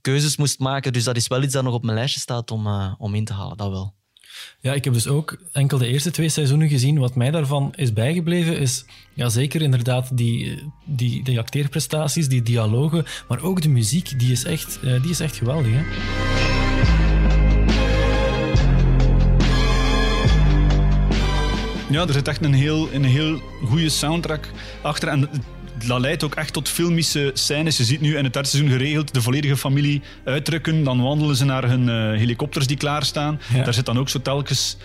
keuzes 0.00 0.36
moest 0.36 0.58
maken. 0.58 0.92
Dus 0.92 1.04
dat 1.04 1.16
is 1.16 1.26
wel 1.26 1.42
iets 1.42 1.52
dat 1.52 1.64
nog 1.64 1.74
op 1.74 1.82
mijn 1.82 1.96
lijstje 1.96 2.20
staat 2.20 2.50
om, 2.50 2.66
eh, 2.66 2.94
om 2.98 3.14
in 3.14 3.24
te 3.24 3.32
halen, 3.32 3.56
dat 3.56 3.70
wel. 3.70 3.94
Ja, 4.60 4.72
ik 4.72 4.84
heb 4.84 4.92
dus 4.92 5.08
ook 5.08 5.36
enkel 5.52 5.78
de 5.78 5.86
eerste 5.86 6.10
twee 6.10 6.28
seizoenen 6.28 6.68
gezien. 6.68 6.98
Wat 6.98 7.14
mij 7.14 7.30
daarvan 7.30 7.72
is 7.76 7.92
bijgebleven 7.92 8.58
is 8.58 8.84
ja, 9.14 9.28
zeker 9.28 9.62
inderdaad 9.62 10.16
die, 10.16 10.62
die, 10.84 11.24
die 11.24 11.38
acteerprestaties, 11.38 12.28
die 12.28 12.42
dialogen, 12.42 13.04
maar 13.28 13.42
ook 13.42 13.62
de 13.62 13.68
muziek, 13.68 14.18
die 14.18 14.32
is 14.32 14.44
echt, 14.44 14.78
eh, 14.82 15.02
die 15.02 15.10
is 15.10 15.20
echt 15.20 15.36
geweldig. 15.36 15.72
Hè? 15.72 15.82
Ja, 21.92 22.06
er 22.06 22.12
zit 22.12 22.28
echt 22.28 22.44
een 22.44 22.54
heel, 22.54 22.92
een 22.92 23.04
heel 23.04 23.40
goede 23.64 23.88
soundtrack 23.88 24.48
achter. 24.82 25.08
En 25.08 25.28
dat 25.86 26.00
leidt 26.00 26.24
ook 26.24 26.34
echt 26.34 26.52
tot 26.52 26.68
filmische 26.68 27.30
scènes. 27.34 27.76
Je 27.76 27.84
ziet 27.84 28.00
nu 28.00 28.16
in 28.16 28.24
het 28.24 28.32
derde 28.32 28.48
seizoen 28.48 28.70
geregeld 28.72 29.14
de 29.14 29.22
volledige 29.22 29.56
familie 29.56 30.02
uitdrukken. 30.24 30.84
Dan 30.84 31.02
wandelen 31.02 31.36
ze 31.36 31.44
naar 31.44 31.68
hun 31.68 31.88
eh, 31.88 32.18
helikopters 32.18 32.66
die 32.66 32.76
klaarstaan. 32.76 33.40
Ja. 33.54 33.62
Daar 33.64 33.74
zit 33.74 33.86
dan 33.86 33.98
ook 33.98 34.08
zo 34.08 34.22
telkens 34.22 34.76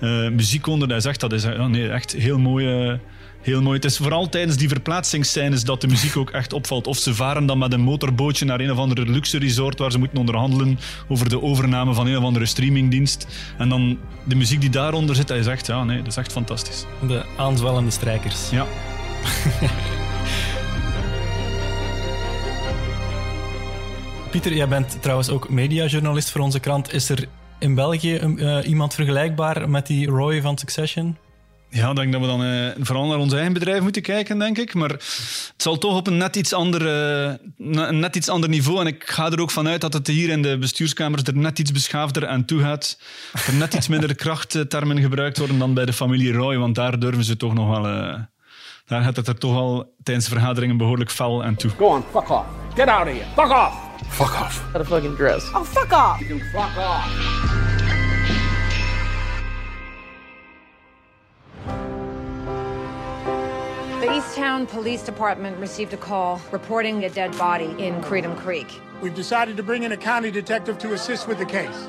eh, 0.00 0.28
muziek 0.28 0.66
onder. 0.66 0.88
Hij 0.88 1.00
zegt 1.00 1.20
dat 1.20 1.32
is 1.32 1.44
eh, 1.44 1.52
ja, 1.56 1.66
nee, 1.66 1.88
echt 1.88 2.12
heel 2.12 2.38
mooi. 2.38 2.88
eh, 2.90 2.94
Heel 3.42 3.62
mooi. 3.62 3.76
Het 3.76 3.84
is 3.84 3.96
vooral 3.96 4.28
tijdens 4.28 4.56
die 4.56 4.68
verplaatsingsscènes 4.68 5.64
dat 5.64 5.80
de 5.80 5.86
muziek 5.86 6.16
ook 6.16 6.30
echt 6.30 6.52
opvalt. 6.52 6.86
Of 6.86 6.98
ze 6.98 7.14
varen 7.14 7.46
dan 7.46 7.58
met 7.58 7.72
een 7.72 7.80
motorbootje 7.80 8.44
naar 8.44 8.60
een 8.60 8.70
of 8.70 8.78
andere 8.78 9.02
luxe 9.10 9.38
resort 9.38 9.78
waar 9.78 9.90
ze 9.90 9.98
moeten 9.98 10.18
onderhandelen 10.18 10.78
over 11.08 11.28
de 11.28 11.42
overname 11.42 11.94
van 11.94 12.06
een 12.06 12.16
of 12.16 12.24
andere 12.24 12.46
streamingdienst. 12.46 13.26
En 13.58 13.68
dan 13.68 13.98
de 14.24 14.34
muziek 14.34 14.60
die 14.60 14.70
daaronder 14.70 15.16
zit, 15.16 15.28
hij 15.28 15.42
zegt, 15.42 15.66
ja, 15.66 15.84
nee, 15.84 15.98
dat 15.98 16.06
is 16.06 16.16
echt 16.16 16.32
fantastisch. 16.32 16.84
De 17.08 17.22
aanzwellende 17.36 17.90
strijkers. 17.90 18.50
Ja. 18.50 18.66
Pieter, 24.36 24.54
jij 24.54 24.68
bent 24.68 25.02
trouwens 25.02 25.30
ook 25.30 25.48
mediajournalist 25.48 26.30
voor 26.30 26.40
onze 26.40 26.60
krant. 26.60 26.92
Is 26.92 27.08
er 27.08 27.28
in 27.58 27.74
België 27.74 28.16
eh, 28.16 28.58
iemand 28.68 28.94
vergelijkbaar 28.94 29.70
met 29.70 29.86
die 29.86 30.06
Roy 30.06 30.40
van 30.40 30.58
Succession? 30.58 31.16
Ja, 31.70 31.90
ik 31.90 31.96
denk 31.96 32.12
dat 32.12 32.20
we 32.20 32.26
dan 32.26 32.44
eh, 32.44 32.70
vooral 32.80 33.06
naar 33.06 33.18
ons 33.18 33.32
eigen 33.32 33.52
bedrijf 33.52 33.82
moeten 33.82 34.02
kijken, 34.02 34.38
denk 34.38 34.58
ik. 34.58 34.74
Maar 34.74 34.88
het 34.88 35.54
zal 35.56 35.78
toch 35.78 35.96
op 35.96 36.06
een 36.06 36.16
net 36.16 36.36
iets, 36.36 36.52
ander, 36.52 36.86
eh, 36.86 37.90
net 37.90 38.16
iets 38.16 38.28
ander 38.28 38.48
niveau. 38.48 38.80
En 38.80 38.86
ik 38.86 39.04
ga 39.06 39.30
er 39.30 39.40
ook 39.40 39.50
vanuit 39.50 39.80
dat 39.80 39.92
het 39.92 40.06
hier 40.06 40.28
in 40.28 40.42
de 40.42 40.58
bestuurskamers 40.58 41.22
er 41.22 41.36
net 41.36 41.58
iets 41.58 41.72
beschaafder 41.72 42.26
aan 42.26 42.44
toe 42.44 42.60
gaat. 42.60 42.98
Er 43.46 43.54
net 43.54 43.74
iets 43.74 43.88
minder 43.88 44.14
krachttermen 44.24 45.00
gebruikt 45.00 45.38
worden 45.38 45.58
dan 45.58 45.74
bij 45.74 45.84
de 45.84 45.92
familie 45.92 46.32
Roy. 46.32 46.56
Want 46.56 46.74
daar 46.74 46.98
durven 46.98 47.24
ze 47.24 47.36
toch 47.36 47.54
nog 47.54 47.68
wel... 47.68 47.86
eh, 47.86 48.20
daar 48.86 49.02
gaat 49.02 49.16
het 49.16 49.28
er 49.28 49.38
toch 49.38 49.52
wel 49.52 49.94
tijdens 50.02 50.28
vergaderingen 50.28 50.76
behoorlijk 50.76 51.10
fel 51.10 51.44
aan 51.44 51.56
toe. 51.56 51.70
Go 51.70 51.86
on, 51.86 52.04
fuck 52.12 52.30
off. 52.30 52.46
Get 52.74 52.88
out 52.88 53.06
of 53.06 53.12
here. 53.12 53.24
Fuck 53.34 53.50
off. 53.50 53.85
Fuck 54.10 54.40
off. 54.40 54.72
Got 54.72 54.82
a 54.82 54.84
fucking 54.84 55.14
dress. 55.14 55.48
Oh, 55.54 55.64
fuck 55.64 55.92
off! 55.92 56.20
You 56.20 56.26
can 56.26 56.40
fuck 56.52 56.76
off. 56.76 57.10
The 64.00 64.06
Easttown 64.12 64.68
Police 64.68 65.02
Department 65.02 65.58
received 65.58 65.92
a 65.92 65.96
call 65.96 66.40
reporting 66.52 67.04
a 67.04 67.10
dead 67.10 67.36
body 67.38 67.74
in 67.78 68.02
Freedom 68.02 68.36
Creek. 68.36 68.68
We've 69.00 69.14
decided 69.14 69.56
to 69.56 69.62
bring 69.62 69.82
in 69.82 69.92
a 69.92 69.96
county 69.96 70.30
detective 70.30 70.78
to 70.78 70.92
assist 70.92 71.28
with 71.28 71.38
the 71.38 71.46
case. 71.46 71.88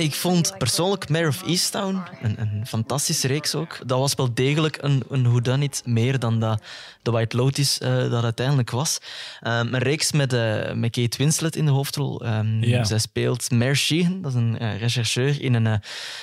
Ik 0.00 0.14
vond 0.14 0.54
persoonlijk 0.58 1.08
Mayor 1.08 1.28
of 1.28 1.42
Easttown 1.46 2.02
een, 2.22 2.40
een 2.40 2.66
fantastische 2.66 3.26
reeks 3.26 3.54
ook. 3.54 3.78
Dat 3.86 3.98
was 3.98 4.14
wel 4.14 4.34
degelijk 4.34 4.78
een, 4.80 5.02
een 5.08 5.22
whodunit 5.22 5.82
meer 5.84 6.18
dan 6.18 6.40
dat 6.40 6.62
The 7.02 7.10
White 7.10 7.36
Lotus 7.36 7.78
eh, 7.78 8.10
dat 8.10 8.24
uiteindelijk 8.24 8.70
was. 8.70 8.98
Ehm, 9.40 9.74
een 9.74 9.78
reeks 9.78 10.12
met, 10.12 10.32
eh, 10.32 10.72
met 10.72 10.90
Kate 10.90 11.16
Winslet 11.16 11.56
in 11.56 11.64
de 11.64 11.70
hoofdrol. 11.70 12.24
Ja. 12.60 12.84
Zij 12.84 12.98
speelt 12.98 13.50
Mayor 13.50 13.76
Sheehan, 13.76 14.22
dat 14.22 14.30
is 14.30 14.36
een 14.36 14.58
eh, 14.58 14.78
rechercheur 14.78 15.42
in 15.42 15.54
een, 15.54 15.66
eh, 15.66 15.78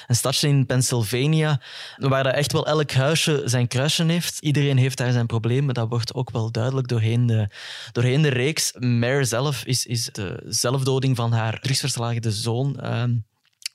een 0.07 0.15
stadje 0.15 0.47
in 0.47 0.65
Pennsylvania, 0.65 1.61
waar 1.97 2.23
dat 2.23 2.33
echt 2.33 2.51
wel 2.51 2.67
elk 2.67 2.91
huisje 2.91 3.41
zijn 3.45 3.67
kruisje 3.67 4.03
heeft. 4.03 4.39
Iedereen 4.39 4.77
heeft 4.77 4.97
daar 4.97 5.11
zijn 5.11 5.25
problemen, 5.25 5.73
dat 5.73 5.89
wordt 5.89 6.13
ook 6.13 6.31
wel 6.31 6.51
duidelijk 6.51 6.87
doorheen 6.87 7.25
de, 7.25 7.49
doorheen 7.91 8.21
de 8.21 8.29
reeks. 8.29 8.73
Mayor 8.79 9.25
zelf 9.25 9.65
is, 9.65 9.85
is 9.85 10.09
de 10.11 10.43
zelfdoding 10.45 11.15
van 11.15 11.31
haar 11.31 11.59
drugsverslagen 11.59 12.31
zoon... 12.31 12.79
ehm, 12.79 13.11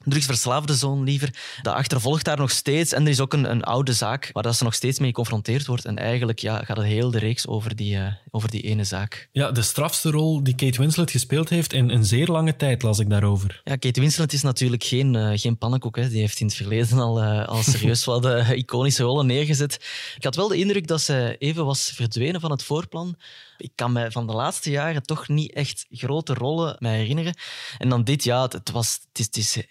drugsverslaafde 0.05 0.75
zoon 0.75 1.05
liever. 1.05 1.35
Dat 1.63 1.75
achtervolgt 1.75 2.25
daar 2.25 2.39
nog 2.39 2.51
steeds. 2.51 2.93
En 2.93 3.03
er 3.03 3.11
is 3.11 3.21
ook 3.21 3.33
een, 3.33 3.51
een 3.51 3.63
oude 3.63 3.93
zaak 3.93 4.31
waar 4.33 4.43
dat 4.43 4.57
ze 4.57 4.65
nog 4.65 4.75
steeds 4.75 4.99
mee 4.99 5.09
geconfronteerd 5.09 5.67
wordt. 5.67 5.85
En 5.85 5.99
eigenlijk 5.99 6.39
ja, 6.39 6.65
gaat 6.65 6.77
het 6.77 6.87
heel 6.87 7.11
de 7.11 7.19
reeks 7.19 7.47
over 7.47 7.77
die, 7.77 7.97
eh, 7.97 8.13
over 8.31 8.51
die 8.51 8.63
ene 8.63 8.85
zaak. 8.85 9.29
Ja, 9.33 9.51
de 9.51 9.63
strafste 9.63 10.11
rol 10.11 10.43
die 10.43 10.55
Kate 10.55 10.79
Winslet 10.79 11.11
gespeeld 11.11 11.49
heeft 11.49 11.73
in 11.73 11.91
een 11.91 12.05
zeer 12.05 12.27
lange 12.27 12.57
tijd, 12.57 12.83
las 12.83 12.99
ik 12.99 13.11
daarover. 13.11 13.61
Ja, 13.65 13.77
Kate 13.77 14.01
Winslet 14.01 14.33
is 14.33 14.43
natuurlijk 14.43 14.85
geen, 14.85 15.17
eh, 15.17 15.39
geen 15.39 15.59
pannenkoek. 15.59 15.97
Hè. 15.97 16.09
Die 16.09 16.21
heeft 16.21 16.41
in 16.41 16.47
het 16.47 16.55
verleden 16.55 16.99
al, 16.99 17.21
eh, 17.21 17.49
al 17.49 17.63
serieus 17.63 18.05
wat 18.13 18.27
iconische 18.51 19.03
rollen 19.03 19.27
neergezet. 19.27 19.75
Ik 20.17 20.25
had 20.25 20.37
wel 20.37 20.49
de 20.49 20.57
indruk 20.57 20.87
dat 20.87 21.01
ze 21.01 21.37
even 21.39 21.65
was 21.65 21.93
verdwenen 21.95 22.41
van 22.41 22.51
het 22.51 22.63
voorplan. 22.63 23.17
Ik 23.57 23.73
kan 23.75 23.93
me 23.93 24.11
van 24.11 24.27
de 24.27 24.33
laatste 24.33 24.71
jaren 24.71 25.03
toch 25.03 25.29
niet 25.29 25.53
echt 25.53 25.87
grote 25.91 26.35
rollen 26.35 26.77
mij 26.79 26.99
herinneren. 26.99 27.35
En 27.79 27.89
dan 27.89 28.05
dit, 28.05 28.25
ja, 28.25 28.43
het, 28.43 28.53
het 28.53 28.71
was, 28.71 29.01
het 29.09 29.19
is, 29.19 29.27
het 29.27 29.37
is 29.37 29.67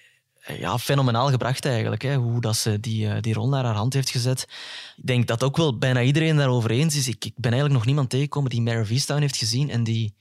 ja, 0.60 0.77
fenomenaal 0.77 1.29
gebracht 1.29 1.65
eigenlijk. 1.65 2.01
Hè, 2.01 2.15
hoe 2.15 2.41
dat 2.41 2.55
ze 2.55 2.79
die, 2.79 3.08
eh, 3.08 3.22
die 3.22 3.34
rol 3.34 3.50
naar 3.50 3.63
haar 3.63 3.75
hand 3.75 3.93
heeft 3.93 4.10
gezet. 4.10 4.48
Ik 4.98 5.08
denk 5.08 5.27
dat 5.27 5.43
ook 5.43 5.58
wel 5.58 5.77
bijna 5.77 6.01
iedereen 6.01 6.36
daarover 6.36 6.72
eens 6.72 6.96
is. 6.96 7.08
Ik, 7.08 7.25
ik 7.25 7.34
ben 7.36 7.51
eigenlijk 7.51 7.74
nog 7.74 7.86
niemand 7.86 8.10
tegengekomen 8.10 8.50
die 8.50 8.62
Mare 8.62 8.81
of 8.81 8.89
Easttown 8.89 9.22
heeft 9.22 9.38
gezien 9.38 9.70
en 9.70 9.84
die 9.84 10.13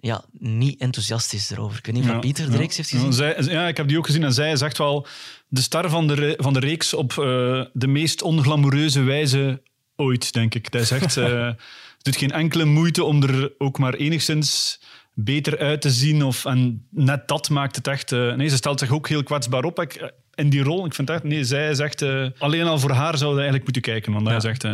ja, 0.00 0.24
niet 0.38 0.80
enthousiast 0.80 1.32
is 1.32 1.50
erover. 1.50 1.78
Ik 1.78 1.86
weet 1.86 1.94
niet 1.94 2.04
of 2.04 2.10
Ja, 2.10 2.18
Pieter 2.18 2.46
de 2.46 2.52
ja. 2.52 2.58
reeks 2.58 2.76
heeft 2.76 2.90
gezien. 2.90 3.06
Ja, 3.06 3.12
zij, 3.12 3.36
ja, 3.42 3.68
ik 3.68 3.76
heb 3.76 3.88
die 3.88 3.98
ook 3.98 4.06
gezien 4.06 4.24
en 4.24 4.32
zij 4.32 4.52
echt 4.52 4.78
wel 4.78 5.06
de 5.48 5.60
star 5.60 5.90
van 5.90 6.06
de, 6.06 6.34
van 6.38 6.52
de 6.52 6.60
reeks 6.60 6.94
op 6.94 7.10
eh, 7.10 7.64
de 7.72 7.86
meest 7.86 8.22
onglamoureuze 8.22 9.02
wijze 9.02 9.62
ooit, 9.96 10.32
denk 10.32 10.54
ik. 10.54 10.74
Is 10.74 10.90
echt, 11.00 11.16
eh, 11.16 11.46
het 11.46 12.02
doet 12.02 12.16
geen 12.16 12.30
enkele 12.30 12.64
moeite 12.64 13.04
om 13.04 13.22
er 13.22 13.52
ook 13.58 13.78
maar 13.78 13.94
enigszins 13.94 14.80
beter 15.14 15.58
uit 15.58 15.80
te 15.80 15.90
zien. 15.90 16.24
Of, 16.24 16.44
en 16.44 16.86
net 16.90 17.28
dat 17.28 17.50
maakt 17.50 17.76
het 17.76 17.86
echt... 17.86 18.12
eh, 18.12 18.34
nee, 18.34 18.48
ze 18.48 18.56
stelt 18.56 18.78
zich 18.78 18.90
ook 18.90 19.08
heel 19.08 19.22
kwetsbaar 19.22 19.64
op. 19.64 19.80
Ik, 19.80 19.94
eh, 19.94 20.08
in 20.34 20.50
die 20.50 20.62
rol, 20.62 20.86
ik 20.86 20.94
vind 20.94 21.10
echt... 21.10 21.22
Nee, 21.22 21.44
zij 21.44 21.70
is 21.70 21.78
echt... 21.78 22.02
eh, 22.02 22.26
alleen 22.38 22.66
al 22.66 22.78
voor 22.78 22.90
haar 22.90 23.18
zouden 23.18 23.42
we 23.42 23.48
eigenlijk 23.50 23.64
moeten 23.64 23.82
kijken. 23.82 24.12
Want 24.12 24.24
dat 24.24 24.44
is 24.44 24.50
echt... 24.50 24.64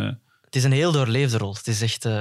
Het 0.47 0.55
is 0.55 0.63
een 0.63 0.71
heel 0.71 0.91
doorleefde 0.91 1.37
rol. 1.37 1.53
Het 1.53 1.67
is 1.67 1.81
echt 1.81 2.05
eh, 2.05 2.13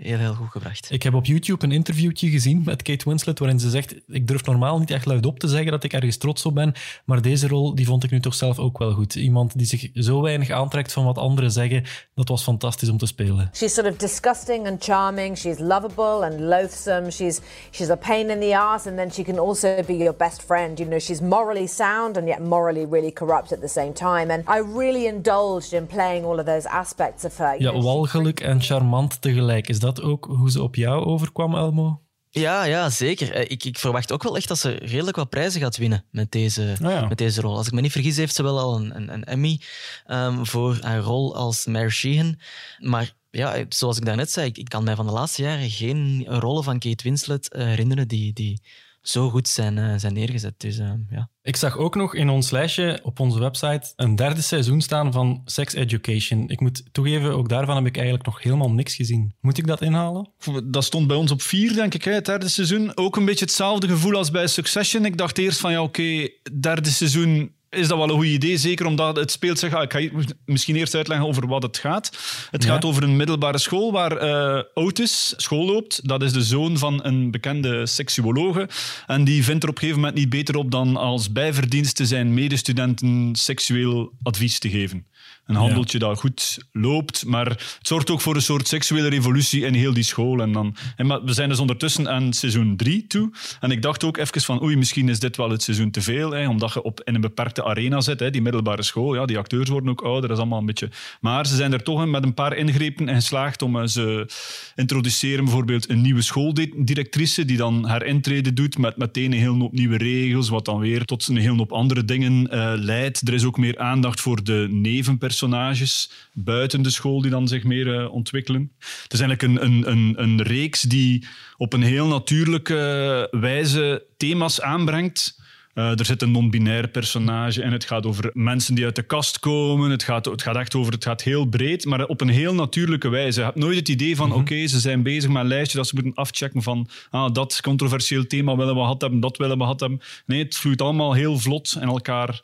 heel, 0.00 0.18
heel 0.18 0.34
goed 0.34 0.50
gebracht. 0.50 0.90
Ik 0.90 1.02
heb 1.02 1.14
op 1.14 1.24
YouTube 1.26 1.64
een 1.64 1.72
interviewtje 1.72 2.28
gezien 2.28 2.62
met 2.64 2.82
Kate 2.82 3.08
Winslet 3.08 3.38
waarin 3.38 3.60
ze 3.60 3.70
zegt 3.70 3.94
ik 4.08 4.28
durf 4.28 4.44
normaal 4.44 4.78
niet 4.78 4.90
echt 4.90 5.06
luidop 5.06 5.38
te 5.38 5.48
zeggen 5.48 5.70
dat 5.70 5.84
ik 5.84 5.92
ergens 5.92 6.16
trots 6.16 6.46
op 6.46 6.54
ben, 6.54 6.74
maar 7.04 7.22
deze 7.22 7.48
rol 7.48 7.74
die 7.74 7.86
vond 7.86 8.04
ik 8.04 8.10
nu 8.10 8.20
toch 8.20 8.34
zelf 8.34 8.58
ook 8.58 8.78
wel 8.78 8.92
goed. 8.92 9.14
Iemand 9.14 9.58
die 9.58 9.66
zich 9.66 9.90
zo 9.94 10.22
weinig 10.22 10.50
aantrekt 10.50 10.92
van 10.92 11.04
wat 11.04 11.18
anderen 11.18 11.50
zeggen, 11.50 11.84
dat 12.14 12.28
was 12.28 12.42
fantastisch 12.42 12.88
om 12.88 12.98
te 12.98 13.06
spelen. 13.06 13.50
She's 13.54 13.74
sort 13.74 13.86
of 13.86 13.96
disgusting 13.96 14.66
and 14.66 14.84
charming. 14.84 15.38
She's 15.38 15.58
lovable 15.58 16.24
and 16.24 16.40
loathsome. 16.40 17.10
She's 17.10 17.40
she's 17.70 17.90
a 17.90 17.96
pain 17.96 18.30
in 18.30 18.40
the 18.40 18.56
ass, 18.56 18.86
and 18.86 18.96
then 18.96 19.12
she 19.12 19.22
can 19.22 19.38
also 19.38 19.82
be 19.86 19.96
your 19.96 20.14
best 20.14 20.42
friend. 20.42 20.78
You 20.78 20.88
know, 20.88 21.00
she's 21.00 21.20
morally 21.20 21.66
sound 21.66 22.16
and 22.16 22.26
yet 22.26 22.40
morally 22.40 22.86
really 22.90 23.12
corrupt 23.12 23.52
at 23.52 23.60
the 23.60 23.68
same 23.68 23.92
time. 23.92 24.32
And 24.32 24.42
I 24.48 24.78
really 24.78 25.06
indulged 25.06 25.72
in 25.72 25.86
playing 25.86 26.24
all 26.24 26.38
of 26.38 26.44
those 26.44 26.68
aspects 26.68 27.24
of 27.24 27.36
her. 27.36 27.62
Ja, 27.66 27.72
walgelijk 27.82 28.40
en 28.40 28.62
charmant 28.62 29.20
tegelijk. 29.20 29.68
Is 29.68 29.78
dat 29.78 30.02
ook 30.02 30.24
hoe 30.24 30.50
ze 30.50 30.62
op 30.62 30.74
jou 30.74 31.04
overkwam, 31.04 31.54
Elmo? 31.54 32.00
Ja, 32.30 32.64
ja 32.64 32.90
zeker. 32.90 33.32
Eh, 33.32 33.50
Ik, 33.50 33.64
ik 33.64 33.78
verwacht 33.78 34.12
ook 34.12 34.22
wel 34.22 34.36
echt 34.36 34.48
dat 34.48 34.58
ze 34.58 34.70
redelijk 34.70 35.16
wat 35.16 35.28
prijzen 35.30 35.60
gaat 35.60 35.76
winnen 35.76 36.04
met 36.10 36.32
deze, 36.32 36.76
Ah, 36.82 36.90
ja. 36.90 37.06
met 37.06 37.18
deze 37.18 37.40
rol. 37.40 37.56
Als 37.56 37.66
ik 37.66 37.72
me 37.72 37.80
niet 37.80 37.92
vergis, 37.92 38.16
heeft 38.16 38.34
ze 38.34 38.42
wel 38.42 38.58
al 38.58 38.76
een, 38.76 38.96
een, 38.96 39.12
een 39.12 39.24
Emmy 39.24 39.60
ehm, 40.06 40.44
voor 40.44 40.78
haar 40.80 41.00
rol 41.00 41.36
als 41.36 41.66
Mary 41.66 41.88
Sheehan. 41.90 42.38
Maar 42.78 43.12
ja, 43.30 43.64
zoals 43.68 43.96
ik 43.96 44.04
daarnet 44.04 44.30
zei, 44.30 44.46
ik, 44.46 44.58
ik 44.58 44.68
kan 44.68 44.84
mij 44.84 44.94
van 44.96 45.06
de 45.06 45.12
laatste 45.12 45.42
jaren 45.42 45.70
geen 45.70 46.24
rollen 46.28 46.64
van 46.64 46.78
Kate 46.78 47.02
Winslet 47.02 47.52
eh, 47.52 47.64
herinneren 47.64 48.08
die, 48.08 48.32
die 48.32 48.60
zo 49.08 49.30
goed 49.30 49.48
zijn, 49.48 49.78
eh, 49.78 49.94
zijn 49.96 50.12
neergezet. 50.12 50.60
Dus 50.60 50.78
eh, 50.78 50.92
ja. 51.10 51.30
Ik 51.42 51.56
zag 51.56 51.76
ook 51.76 51.94
nog 51.94 52.14
in 52.14 52.28
ons 52.28 52.50
lijstje 52.50 53.00
op 53.02 53.20
onze 53.20 53.38
website 53.38 53.92
een 53.96 54.16
derde 54.16 54.42
seizoen 54.42 54.80
staan 54.80 55.12
van 55.12 55.42
Sex 55.44 55.74
Education. 55.74 56.48
Ik 56.48 56.60
moet 56.60 56.82
toegeven, 56.92 57.32
ook 57.32 57.48
daarvan 57.48 57.76
heb 57.76 57.86
ik 57.86 57.96
eigenlijk 57.96 58.26
nog 58.26 58.42
helemaal 58.42 58.70
niks 58.70 58.94
gezien. 58.94 59.34
Moet 59.40 59.58
ik 59.58 59.66
dat 59.66 59.82
inhalen? 59.82 60.32
Dat 60.64 60.84
stond 60.84 61.06
bij 61.06 61.16
ons 61.16 61.30
op 61.30 61.42
vier, 61.42 61.74
denk 61.74 61.94
ik, 61.94 62.04
hè, 62.04 62.12
het 62.12 62.24
derde 62.24 62.48
seizoen. 62.48 62.96
Ook 62.96 63.16
een 63.16 63.24
beetje 63.24 63.44
hetzelfde 63.44 63.88
gevoel 63.88 64.16
als 64.16 64.30
bij 64.30 64.46
Succession. 64.46 65.04
Ik 65.04 65.16
dacht 65.16 65.38
eerst 65.38 65.60
van, 65.60 65.72
ja, 65.72 65.82
oké, 65.82 66.28
derde 66.60 66.90
seizoen 66.90 67.55
is 67.70 67.88
dat 67.88 67.98
wel 67.98 68.08
een 68.08 68.14
goed 68.14 68.24
idee. 68.26 68.56
Zeker 68.56 68.86
omdat 68.86 69.16
het 69.16 69.30
speelt 69.30 69.58
zich... 69.58 69.74
ah, 69.74 69.82
Ik 69.82 69.92
ga 69.92 69.98
je 69.98 70.10
misschien 70.44 70.76
eerst 70.76 70.94
uitleggen 70.94 71.26
over 71.26 71.46
wat 71.46 71.62
het 71.62 71.78
gaat. 71.78 72.16
Het 72.50 72.62
Ja. 72.64 72.68
gaat 72.72 72.84
over 72.84 73.02
een 73.02 73.16
middelbare 73.16 73.58
school 73.58 73.92
waar 73.92 74.16
eh, 74.16 74.62
Otis 74.74 75.34
school 75.36 75.66
loopt. 75.66 76.08
Dat 76.08 76.22
is 76.22 76.32
de 76.32 76.42
zoon 76.44 76.78
van 76.78 77.04
een 77.04 77.30
bekende 77.30 77.86
seksuologe. 77.86 78.68
En 79.06 79.24
die 79.24 79.44
vindt 79.44 79.62
er 79.62 79.68
op 79.68 79.74
een 79.74 79.80
gegeven 79.80 80.00
moment 80.00 80.18
niet 80.18 80.28
beter 80.30 80.56
op 80.56 80.70
dan 80.70 80.96
als 80.96 81.32
bijverdienste 81.32 82.06
zijn 82.06 82.34
medestudenten 82.34 83.30
seksueel 83.36 84.12
advies 84.22 84.58
te 84.58 84.70
geven. 84.70 85.06
Een 85.46 85.54
handeltje 85.54 85.98
dat 85.98 86.18
goed 86.18 86.58
loopt, 86.72 87.24
maar 87.24 87.46
het 87.46 87.78
zorgt 87.82 88.10
ook 88.10 88.20
voor 88.20 88.34
een 88.34 88.42
soort 88.42 88.68
seksuele 88.68 89.08
revolutie 89.08 89.64
in 89.64 89.74
heel 89.74 89.92
die 89.92 90.02
school. 90.02 90.40
En 90.40 90.52
dan, 90.52 90.76
en 90.96 91.06
maar 91.06 91.24
we 91.24 91.32
zijn 91.32 91.48
dus 91.48 91.58
ondertussen 91.58 92.08
aan 92.08 92.32
seizoen 92.32 92.76
drie 92.76 93.06
toe. 93.06 93.30
En 93.60 93.70
ik 93.70 93.82
dacht 93.82 94.04
ook 94.04 94.16
even 94.16 94.40
van, 94.40 94.62
oei, 94.62 94.76
misschien 94.76 95.08
is 95.08 95.18
dit 95.18 95.36
wel 95.36 95.50
het 95.50 95.62
seizoen 95.62 95.90
te 95.90 96.02
veel, 96.02 96.30
hè, 96.30 96.48
omdat 96.48 96.72
je 96.72 96.82
op, 96.82 97.00
in 97.04 97.14
een 97.14 97.20
beperkte 97.56 97.80
arena 97.80 98.00
zit, 98.00 98.20
hè, 98.20 98.30
die 98.30 98.42
middelbare 98.42 98.82
school. 98.82 99.14
Ja, 99.14 99.24
die 99.26 99.38
acteurs 99.38 99.68
worden 99.68 99.90
ook 99.90 100.02
ouder, 100.02 100.28
dat 100.28 100.30
is 100.30 100.38
allemaal 100.38 100.58
een 100.58 100.66
beetje... 100.66 100.90
Maar 101.20 101.46
ze 101.46 101.56
zijn 101.56 101.72
er 101.72 101.82
toch 101.82 102.06
met 102.06 102.22
een 102.22 102.34
paar 102.34 102.56
ingrepen 102.56 103.08
in 103.08 103.14
geslaagd 103.14 103.62
om 103.62 103.80
eh, 103.80 103.86
ze 103.86 104.26
introduceren 104.74 105.44
bijvoorbeeld 105.44 105.90
een 105.90 106.00
nieuwe 106.00 106.22
schooldirectrice 106.22 107.44
die 107.44 107.56
dan 107.56 107.84
haar 107.84 108.04
intrede 108.04 108.52
doet 108.52 108.78
met 108.78 108.96
meteen 108.96 109.32
een 109.32 109.38
hele 109.38 109.58
hoop 109.62 109.72
nieuwe 109.72 109.96
regels, 109.96 110.48
wat 110.48 110.64
dan 110.64 110.78
weer 110.78 111.04
tot 111.04 111.28
een 111.28 111.36
hele 111.36 111.56
hoop 111.56 111.72
andere 111.72 112.04
dingen 112.04 112.50
eh, 112.50 112.72
leidt. 112.76 113.28
Er 113.28 113.34
is 113.34 113.44
ook 113.44 113.58
meer 113.58 113.78
aandacht 113.78 114.20
voor 114.20 114.44
de 114.44 114.66
nevenpersonages 114.70 116.10
buiten 116.32 116.82
de 116.82 116.90
school 116.90 117.20
die 117.20 117.30
dan 117.30 117.48
zich 117.48 117.64
meer 117.64 118.00
eh, 118.00 118.12
ontwikkelen. 118.12 118.72
Het 119.02 119.12
is 119.12 119.20
eigenlijk 119.20 119.42
een, 119.42 119.64
een, 119.64 119.90
een, 119.90 120.14
een 120.16 120.42
reeks 120.42 120.80
die 120.80 121.26
op 121.56 121.72
een 121.72 121.82
heel 121.82 122.06
natuurlijke 122.06 123.28
wijze 123.30 124.06
thema's 124.16 124.60
aanbrengt. 124.60 125.44
Eh, 125.76 125.98
er 125.98 126.04
zit 126.04 126.22
een 126.22 126.30
non-binair 126.30 126.88
personage 126.88 127.62
en 127.62 127.72
het 127.72 127.84
gaat 127.84 128.06
over 128.06 128.30
mensen 128.32 128.74
die 128.74 128.84
uit 128.84 128.96
de 128.96 129.02
kast 129.02 129.38
komen. 129.38 129.90
Het 129.90 130.02
gaat, 130.02 130.24
het 130.24 130.42
gaat 130.42 130.56
echt 130.56 130.74
over, 130.74 130.92
het 130.92 131.04
gaat 131.04 131.22
heel 131.22 131.44
breed, 131.44 131.84
maar 131.84 132.06
op 132.06 132.20
een 132.20 132.28
heel 132.28 132.54
natuurlijke 132.54 133.08
wijze. 133.08 133.38
Je 133.38 133.44
hebt 133.44 133.58
nooit 133.58 133.76
het 133.76 133.88
idee 133.88 134.16
van, 134.16 134.32
oké, 134.32 134.66
ze 134.66 134.80
zijn 134.80 135.02
bezig 135.02 135.30
met 135.30 135.42
een 135.42 135.48
lijstje 135.48 135.76
dat 135.76 135.86
ze 135.86 135.94
moeten 135.94 136.14
afchecken 136.14 136.62
van, 136.62 136.88
ah, 137.10 137.32
dat 137.32 137.60
controversieel 137.62 138.26
thema 138.26 138.56
willen 138.56 138.74
we 138.74 138.80
gehad 138.80 139.00
hebben, 139.00 139.20
dat 139.20 139.36
willen 139.36 139.56
we 139.56 139.62
gehad 139.62 139.80
hebben. 139.80 140.00
Nee, 140.26 140.42
het 140.42 140.56
vloeit 140.56 140.82
allemaal 140.82 141.12
heel 141.12 141.38
vlot 141.38 141.78
in 141.80 141.88
elkaar 141.88 142.42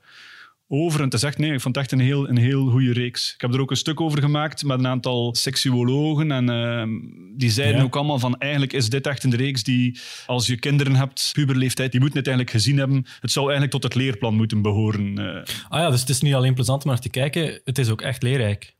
over. 0.74 0.98
En 0.98 1.04
het 1.04 1.14
is 1.14 1.22
echt, 1.22 1.38
nee, 1.38 1.52
ik 1.52 1.60
vond 1.60 1.74
het 1.74 1.84
echt 1.84 1.92
een 1.92 2.06
heel, 2.06 2.28
een 2.28 2.36
heel 2.38 2.66
goede 2.66 2.92
reeks. 2.92 3.32
Ik 3.34 3.40
heb 3.40 3.54
er 3.54 3.60
ook 3.60 3.70
een 3.70 3.76
stuk 3.76 4.00
over 4.00 4.18
gemaakt 4.20 4.64
met 4.64 4.78
een 4.78 4.86
aantal 4.86 5.34
seksuologen. 5.34 6.30
En 6.32 6.48
ehm, 6.50 6.88
die 7.36 7.50
zeiden 7.50 7.76
Ja. 7.78 7.82
ook 7.84 7.96
allemaal 7.96 8.18
van, 8.18 8.38
eigenlijk 8.38 8.72
is 8.72 8.88
dit 8.88 9.06
echt 9.06 9.24
een 9.24 9.36
reeks 9.36 9.62
die, 9.62 9.98
als 10.26 10.46
je 10.46 10.56
kinderen 10.56 10.94
hebt, 10.94 11.30
puberleeftijd, 11.32 11.90
die 11.90 12.00
moeten 12.00 12.18
het 12.18 12.28
eigenlijk 12.28 12.56
gezien 12.56 12.78
hebben. 12.78 13.06
Het 13.20 13.32
zou 13.32 13.44
eigenlijk 13.44 13.72
tot 13.74 13.82
het 13.82 13.94
leerplan 13.94 14.34
moeten 14.34 14.62
behoren. 14.62 15.18
eh. 15.18 15.42
Ah 15.68 15.80
ja, 15.80 15.90
dus 15.90 16.00
het 16.00 16.08
is 16.08 16.20
niet 16.20 16.34
alleen 16.34 16.54
plezant 16.54 16.84
om 16.84 16.90
naar 16.90 17.00
te 17.00 17.08
kijken, 17.10 17.60
het 17.64 17.78
is 17.78 17.88
ook 17.88 18.02
echt 18.02 18.22
leerrijk. 18.22 18.74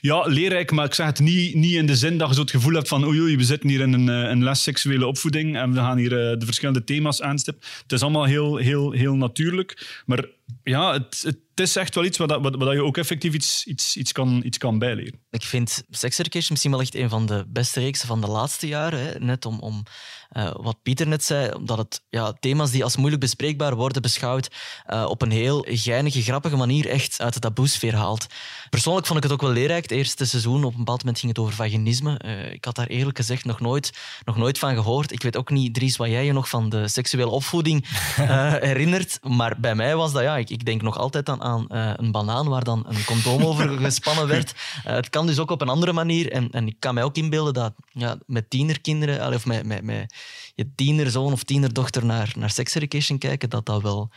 Ja, 0.00 0.22
leerrijk, 0.26 0.70
maar 0.70 0.84
ik 0.84 0.94
zeg 0.94 1.06
het 1.06 1.18
niet, 1.20 1.54
niet 1.54 1.74
in 1.74 1.86
de 1.86 1.96
zin 1.96 2.18
dat 2.18 2.28
je 2.28 2.34
zo 2.34 2.40
het 2.40 2.50
gevoel 2.50 2.72
hebt 2.74 2.88
van 2.88 3.04
oei, 3.06 3.20
oei 3.20 3.36
we 3.36 3.44
zitten 3.44 3.68
hier 3.68 3.80
in 3.80 3.92
een, 3.92 4.08
eh, 4.08 4.30
een 4.30 4.42
les 4.42 4.62
seksuele 4.62 5.06
opvoeding 5.06 5.56
en 5.56 5.72
we 5.72 5.78
gaan 5.78 5.96
hier 5.98 6.12
eh, 6.30 6.38
de 6.38 6.44
verschillende 6.46 6.84
thema's 6.84 7.22
aanstippen. 7.22 7.68
Het 7.82 7.92
is 7.92 8.02
allemaal 8.02 8.24
heel, 8.24 8.56
heel, 8.56 8.90
heel 8.92 9.14
natuurlijk. 9.16 10.00
Maar 10.06 10.24
ja, 10.62 10.92
het, 10.92 11.22
het 11.24 11.38
is 11.54 11.76
echt 11.76 11.94
wel 11.94 12.04
iets 12.04 12.18
wat, 12.18 12.28
dat- 12.28 12.42
wat, 12.42 12.56
wat 12.56 12.72
je 12.72 12.82
ook 12.82 12.96
effectief 12.96 13.34
iets, 13.34 13.64
iets, 13.64 13.96
iets, 13.96 14.12
kan, 14.12 14.42
iets 14.44 14.58
kan 14.58 14.78
bijleren. 14.78 15.20
Ik 15.30 15.42
vind 15.42 15.82
Sex 15.90 16.18
Education 16.18 16.46
misschien 16.50 16.70
wel 16.70 16.80
echt 16.80 16.94
een 16.94 17.08
van 17.08 17.26
de 17.26 17.44
beste 17.48 17.80
reeksen 17.80 18.08
van 18.08 18.20
de 18.20 18.26
laatste 18.26 18.66
jaren. 18.66 19.00
Hè. 19.00 19.18
Net 19.18 19.46
om, 19.46 19.58
om 19.60 19.82
eh, 20.28 20.50
wat 20.56 20.82
Pieter 20.82 21.06
net 21.06 21.24
zei, 21.24 21.52
omdat 21.52 21.78
het 21.78 22.02
ja, 22.08 22.32
thema's 22.40 22.70
die 22.70 22.84
als 22.84 22.96
moeilijk 22.96 23.20
bespreekbaar 23.20 23.74
worden 23.74 24.02
beschouwd, 24.02 24.54
eh, 24.84 25.04
op 25.08 25.22
een 25.22 25.30
heel 25.30 25.66
geinige, 25.68 26.22
grappige 26.22 26.56
manier 26.56 26.88
echt 26.88 27.20
uit 27.20 27.34
de 27.34 27.40
taboesfeer 27.40 27.94
haalt. 27.94 28.26
Persoonlijk 28.70 29.06
vond 29.06 29.18
ik 29.18 29.24
het 29.24 29.32
ook 29.32 29.40
wel 29.40 29.52
leerrijk. 29.52 29.82
Het 29.82 29.92
eerste 29.92 30.24
seizoen, 30.26 30.64
op 30.64 30.72
een 30.72 30.78
bepaald 30.78 30.98
moment 31.00 31.18
ging 31.18 31.32
het 31.32 31.40
over 31.44 31.54
vaginisme. 31.54 32.18
Eh, 32.18 32.52
ik 32.52 32.64
had 32.64 32.74
daar 32.74 32.86
eerlijk 32.86 33.16
gezegd 33.16 33.44
nog 33.44 33.60
nooit, 33.60 33.90
nog 34.24 34.36
nooit 34.36 34.58
van 34.58 34.74
gehoord. 34.74 35.12
Ik 35.12 35.22
weet 35.22 35.36
ook 35.36 35.50
niet, 35.50 35.74
Dries, 35.74 35.96
wat 35.96 36.08
jij 36.08 36.24
je 36.24 36.32
nog 36.32 36.48
van 36.48 36.68
de 36.68 36.88
seksuele 36.88 37.30
opvoeding 37.30 37.86
herinnert. 38.60 39.18
Maar 39.22 39.60
bij 39.60 39.74
mij 39.74 39.96
was 39.96 40.12
dat, 40.12 40.22
ja, 40.22 40.35
ik, 40.38 40.50
ik 40.50 40.64
denk 40.64 40.82
nog 40.82 40.98
altijd 40.98 41.28
aan, 41.28 41.42
aan 41.42 41.68
eh, 41.68 41.92
een 41.96 42.12
banaan 42.12 42.48
waar 42.48 42.64
dan 42.64 42.84
een 42.88 43.04
condoom 43.04 43.42
over 43.42 43.68
gespannen 43.78 44.26
werd. 44.26 44.54
Eh, 44.84 44.94
het 44.94 45.10
kan 45.10 45.26
dus 45.26 45.38
ook 45.38 45.50
op 45.50 45.60
een 45.60 45.68
andere 45.68 45.92
manier. 45.92 46.32
En, 46.32 46.50
en 46.50 46.66
ik 46.66 46.76
kan 46.78 46.94
mij 46.94 47.02
ook 47.02 47.16
inbeelden 47.16 47.54
dat 47.54 47.74
ja, 47.92 48.18
met 48.26 48.50
tienerkinderen, 48.50 49.34
of 49.34 49.46
met, 49.46 49.66
met, 49.66 49.82
met 49.82 50.14
je 50.54 50.70
tienerzoon 50.74 51.32
of 51.32 51.42
tienerdochter 51.42 52.04
naar, 52.04 52.32
naar 52.36 52.50
Sex 52.50 52.74
Education 52.74 53.18
kijken, 53.18 53.50
dat 53.50 53.66
dat 53.66 53.82
wel 53.82 54.10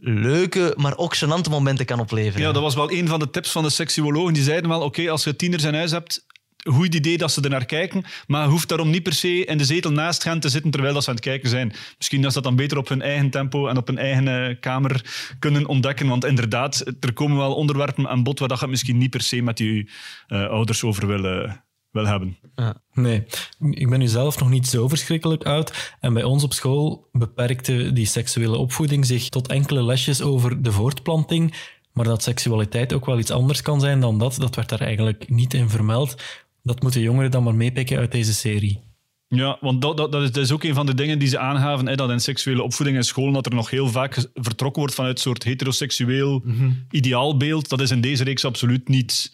leuke, 0.00 0.74
maar 0.76 0.96
ook 0.96 1.16
gênante 1.16 1.50
momenten 1.50 1.86
kan 1.86 2.00
opleveren. 2.00 2.46
Ja, 2.46 2.52
dat 2.52 2.62
was 2.62 2.74
wel 2.74 2.92
een 2.92 3.08
van 3.08 3.18
de 3.18 3.30
tips 3.30 3.50
van 3.50 3.62
de 3.62 3.70
seksuologen. 3.70 4.32
Die 4.32 4.42
zeiden 4.42 4.70
wel, 4.70 4.80
oké, 4.80 5.10
als 5.10 5.24
je 5.24 5.36
tieners 5.36 5.64
in 5.64 5.74
huis 5.74 5.90
hebt, 5.90 6.26
goed 6.72 6.94
idee 6.94 7.18
dat 7.18 7.32
ze 7.32 7.40
er 7.40 7.50
naar 7.50 7.64
kijken, 7.64 8.04
maar 8.26 8.48
hoeft 8.48 8.68
daarom 8.68 8.90
niet 8.90 9.02
per 9.02 9.12
se 9.12 9.44
in 9.44 9.58
de 9.58 9.64
zetel 9.64 9.90
naast 9.90 10.24
hen 10.24 10.40
te 10.40 10.48
zitten 10.48 10.70
terwijl 10.70 10.94
dat 10.94 11.02
ze 11.02 11.08
aan 11.08 11.14
het 11.14 11.24
kijken 11.24 11.48
zijn. 11.48 11.72
Misschien 11.96 12.22
dat 12.22 12.32
ze 12.32 12.40
dat 12.40 12.46
dan 12.46 12.56
beter 12.56 12.78
op 12.78 12.88
hun 12.88 13.02
eigen 13.02 13.30
tempo 13.30 13.66
en 13.66 13.76
op 13.76 13.86
hun 13.86 13.98
eigen 13.98 14.48
eh, 14.48 14.56
kamer 14.60 15.04
kunnen 15.38 15.66
ontdekken, 15.66 16.06
want 16.06 16.24
inderdaad, 16.24 16.92
er 17.00 17.12
komen 17.12 17.36
wel 17.36 17.54
onderwerpen 17.54 18.08
aan 18.08 18.22
bod 18.22 18.38
waar 18.38 18.48
dat 18.48 18.60
je 18.60 18.66
misschien 18.66 18.98
niet 18.98 19.10
per 19.10 19.22
se 19.22 19.42
met 19.42 19.58
je 19.58 19.90
eh, 20.26 20.46
ouders 20.46 20.84
over 20.84 21.06
wil, 21.06 21.24
eh, 21.24 21.52
wil 21.90 22.06
hebben. 22.06 22.36
Nee, 22.92 23.24
ik 23.70 23.90
ben 23.90 23.98
nu 23.98 24.06
zelf 24.06 24.38
nog 24.38 24.50
niet 24.50 24.66
zo 24.66 24.88
verschrikkelijk 24.88 25.44
oud. 25.44 25.96
En 26.00 26.12
bij 26.12 26.24
ons 26.24 26.44
op 26.44 26.52
school 26.52 27.08
beperkte 27.12 27.92
die 27.92 28.06
seksuele 28.06 28.56
opvoeding 28.56 29.06
zich 29.06 29.28
tot 29.28 29.48
enkele 29.48 29.84
lesjes 29.84 30.22
over 30.22 30.62
de 30.62 30.72
voortplanting. 30.72 31.54
Maar 31.92 32.04
dat 32.04 32.22
seksualiteit 32.22 32.92
ook 32.92 33.06
wel 33.06 33.18
iets 33.18 33.30
anders 33.30 33.62
kan 33.62 33.80
zijn 33.80 34.00
dan 34.00 34.18
dat, 34.18 34.36
dat 34.36 34.54
werd 34.54 34.68
daar 34.68 34.80
eigenlijk 34.80 35.28
niet 35.28 35.54
in 35.54 35.68
vermeld. 35.68 36.22
Dat 36.68 36.82
moeten 36.82 37.00
jongeren 37.00 37.30
dan 37.30 37.42
maar 37.42 37.54
meepikken 37.54 37.98
uit 37.98 38.12
deze 38.12 38.34
serie. 38.34 38.80
Ja, 39.28 39.58
want 39.60 39.82
dat, 39.82 39.96
dat, 39.96 40.12
dat, 40.12 40.22
is, 40.22 40.32
dat 40.32 40.44
is 40.44 40.52
ook 40.52 40.64
een 40.64 40.74
van 40.74 40.86
de 40.86 40.94
dingen 40.94 41.18
die 41.18 41.28
ze 41.28 41.38
aangaven, 41.38 41.86
hè, 41.86 41.94
dat 41.96 42.10
in 42.10 42.20
seksuele 42.20 42.62
opvoeding 42.62 42.96
in 42.98 43.04
scholen 43.04 43.32
dat 43.32 43.46
er 43.46 43.54
nog 43.54 43.70
heel 43.70 43.88
vaak 43.88 44.28
vertrokken 44.34 44.80
wordt 44.80 44.94
vanuit 44.94 45.16
een 45.16 45.22
soort 45.22 45.42
heteroseksueel 45.44 46.42
ideaalbeeld. 46.90 47.68
Dat 47.68 47.80
is 47.80 47.90
in 47.90 48.00
deze 48.00 48.24
reeks 48.24 48.44
absoluut 48.44 48.88
niet 48.88 49.32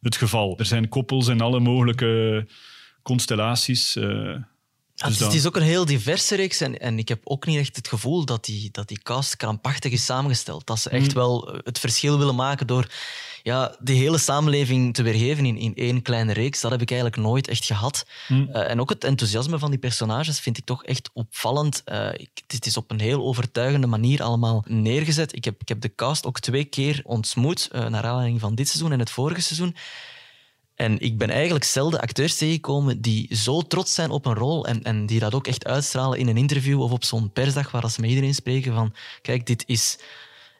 het 0.00 0.16
geval. 0.16 0.58
Er 0.58 0.64
zijn 0.66 0.88
koppels 0.88 1.28
in 1.28 1.40
alle 1.40 1.60
mogelijke 1.60 2.46
constellaties. 3.02 3.96
eh, 3.96 4.04
Ja, 4.04 4.34
dus 4.94 5.04
het, 5.04 5.10
is, 5.10 5.18
dat- 5.18 5.28
het 5.28 5.36
is 5.40 5.46
ook 5.46 5.56
een 5.56 5.62
heel 5.62 5.84
diverse 5.84 6.36
reeks 6.36 6.60
en, 6.60 6.80
en 6.80 6.98
ik 6.98 7.08
heb 7.08 7.20
ook 7.24 7.46
niet 7.46 7.58
echt 7.58 7.76
het 7.76 7.88
gevoel 7.88 8.24
dat 8.24 8.44
die, 8.44 8.68
dat 8.72 8.88
die 8.88 9.02
cast 9.02 9.36
krampachtig 9.36 9.92
is 9.92 10.04
samengesteld. 10.04 10.66
Dat 10.66 10.78
ze 10.78 10.90
echt 10.90 11.08
Mm. 11.08 11.14
wel 11.14 11.58
het 11.64 11.78
verschil 11.78 12.18
willen 12.18 12.34
maken 12.34 12.66
door 12.66 12.86
ja, 13.46 13.76
de 13.78 13.92
hele 13.92 14.18
samenleving 14.18 14.94
te 14.94 15.02
weergeven 15.02 15.44
in, 15.44 15.56
in 15.56 15.74
één 15.74 16.02
kleine 16.02 16.32
reeks. 16.32 16.60
Dat 16.60 16.70
heb 16.70 16.80
ik 16.80 16.90
eigenlijk 16.90 17.20
nooit 17.20 17.48
echt 17.48 17.64
gehad. 17.64 18.06
Mm. 18.28 18.48
Eh, 18.52 18.70
en 18.70 18.80
ook 18.80 18.88
het 18.88 19.04
enthousiasme 19.04 19.58
van 19.58 19.70
die 19.70 19.78
personages 19.78 20.40
vind 20.40 20.58
ik 20.58 20.64
toch 20.64 20.84
echt 20.84 21.10
opvallend. 21.12 21.82
Eh, 21.84 22.08
ik, 22.12 22.30
het 22.46 22.66
is 22.66 22.76
op 22.76 22.90
een 22.90 23.00
heel 23.00 23.24
overtuigende 23.24 23.86
manier 23.86 24.22
allemaal 24.22 24.64
neergezet. 24.68 25.36
Ik 25.36 25.44
heb, 25.44 25.60
ik 25.60 25.68
heb 25.68 25.80
de 25.80 25.94
cast 25.94 26.26
ook 26.26 26.40
twee 26.40 26.64
keer 26.64 27.00
ontmoet, 27.04 27.68
eh, 27.72 27.86
naar 27.86 28.04
aanleiding 28.04 28.40
van 28.40 28.54
dit 28.54 28.68
seizoen 28.68 28.92
en 28.92 28.98
het 28.98 29.10
vorige 29.10 29.40
seizoen. 29.40 29.76
En 30.74 31.00
ik 31.00 31.18
ben 31.18 31.30
eigenlijk 31.30 31.64
zelden 31.64 32.00
acteurs 32.00 32.36
tegengekomen 32.36 33.00
die 33.00 33.36
zo 33.36 33.62
trots 33.62 33.94
zijn 33.94 34.10
op 34.10 34.26
een 34.26 34.34
rol 34.34 34.66
en, 34.66 34.82
en 34.82 35.06
die 35.06 35.18
dat 35.18 35.34
ook 35.34 35.46
echt 35.46 35.66
uitstralen 35.66 36.18
in 36.18 36.28
een 36.28 36.36
interview 36.36 36.82
of 36.82 36.90
op 36.90 37.04
zo'n 37.04 37.32
persdag 37.32 37.70
waar 37.70 37.90
ze 37.90 38.00
met 38.00 38.10
iedereen 38.10 38.34
spreken 38.34 38.74
van 38.74 38.94
kijk, 39.22 39.46
dit 39.46 39.64
is 39.66 39.98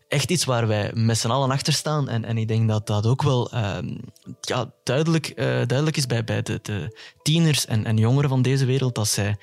echt 0.09 0.31
iets 0.31 0.45
waar 0.45 0.67
wij 0.67 0.91
met 0.95 1.19
z'n 1.19 1.31
allen 1.31 1.51
achter 1.51 1.73
staan. 1.73 2.09
En, 2.09 2.25
en 2.25 2.39
ik 2.39 2.49
denk 2.49 2.69
dat 2.69 2.87
dat 2.87 3.07
ook 3.07 3.23
wel 3.23 3.51
ehm, 3.51 3.95
ja, 4.41 4.73
duidelijk, 4.83 5.27
eh, 5.27 5.47
duidelijk 5.47 5.97
is 5.97 6.07
bij, 6.07 6.25
bij 6.25 6.43
de, 6.43 6.59
de 6.63 6.99
tieners 7.23 7.67
en, 7.67 7.85
en 7.85 7.97
jongeren 7.97 8.29
van 8.29 8.43
deze 8.43 8.65
wereld 8.65 8.95
dat 8.95 9.09
zij 9.09 9.37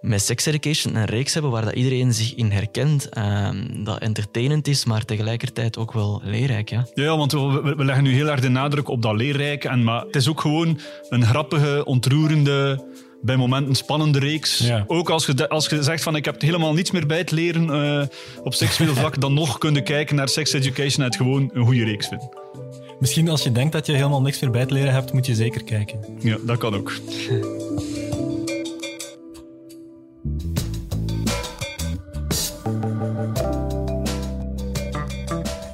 met 0.00 0.22
Sex 0.22 0.46
Education 0.46 0.94
een 0.94 1.04
reeks 1.04 1.32
hebben 1.32 1.50
waar 1.50 1.64
dat 1.64 1.74
iedereen 1.74 2.12
zich 2.12 2.34
in 2.34 2.50
herkent. 2.50 3.08
ehm, 3.08 3.84
dat 3.84 3.98
entertainend 3.98 4.68
is, 4.68 4.84
maar 4.84 5.04
tegelijkertijd 5.04 5.78
ook 5.78 5.92
wel 5.92 6.20
leerrijk. 6.24 6.70
Ja. 6.70 6.86
Ja, 6.94 7.16
want 7.16 7.32
we, 7.32 7.74
leggen 7.76 8.04
nu 8.04 8.12
heel 8.12 8.28
erg 8.28 8.40
de 8.40 8.48
nadruk 8.48 8.88
op 8.88 9.02
dat 9.02 9.16
leerrijke. 9.16 9.68
En, 9.68 9.84
maar 9.84 10.04
het 10.04 10.16
is 10.16 10.28
ook 10.28 10.40
gewoon 10.40 10.80
een 11.08 11.24
grappige, 11.26 11.84
ontroerende, 11.84 12.84
bij 13.26 13.36
momenten 13.36 13.74
spannende 13.74 14.18
reeks. 14.18 14.58
Ja. 14.58 14.84
Ook 14.86 15.10
als 15.10 15.26
je, 15.26 15.48
als 15.48 15.66
je 15.68 15.82
zegt 15.82 16.02
van 16.02 16.16
ik 16.16 16.24
heb 16.24 16.40
helemaal 16.40 16.72
niets 16.72 16.90
meer 16.90 17.06
bij 17.06 17.18
het 17.18 17.30
leren 17.30 17.70
eh, 17.70 18.06
op 18.42 18.54
seksueel 18.54 18.94
vlak, 19.00 19.20
dan 19.20 19.34
nog 19.34 19.58
kunnen 19.58 19.82
kijken 19.82 20.16
naar 20.16 20.28
Sex 20.28 20.52
Education 20.52 20.98
en 20.98 21.10
het 21.10 21.16
gewoon 21.16 21.50
een 21.52 21.64
goede 21.64 21.84
reeks 21.84 22.08
vinden. 22.08 22.28
Misschien 22.98 23.28
als 23.28 23.42
je 23.42 23.52
denkt 23.52 23.72
dat 23.72 23.86
je 23.86 23.92
helemaal 23.92 24.22
niks 24.22 24.40
meer 24.40 24.50
bij 24.50 24.66
te 24.66 24.74
leren 24.74 24.92
hebt, 24.92 25.12
moet 25.12 25.26
je 25.26 25.34
zeker 25.34 25.64
kijken. 25.64 26.00
Ja, 26.18 26.36
dat 26.42 26.58
kan 26.58 26.74
ook. 26.74 26.92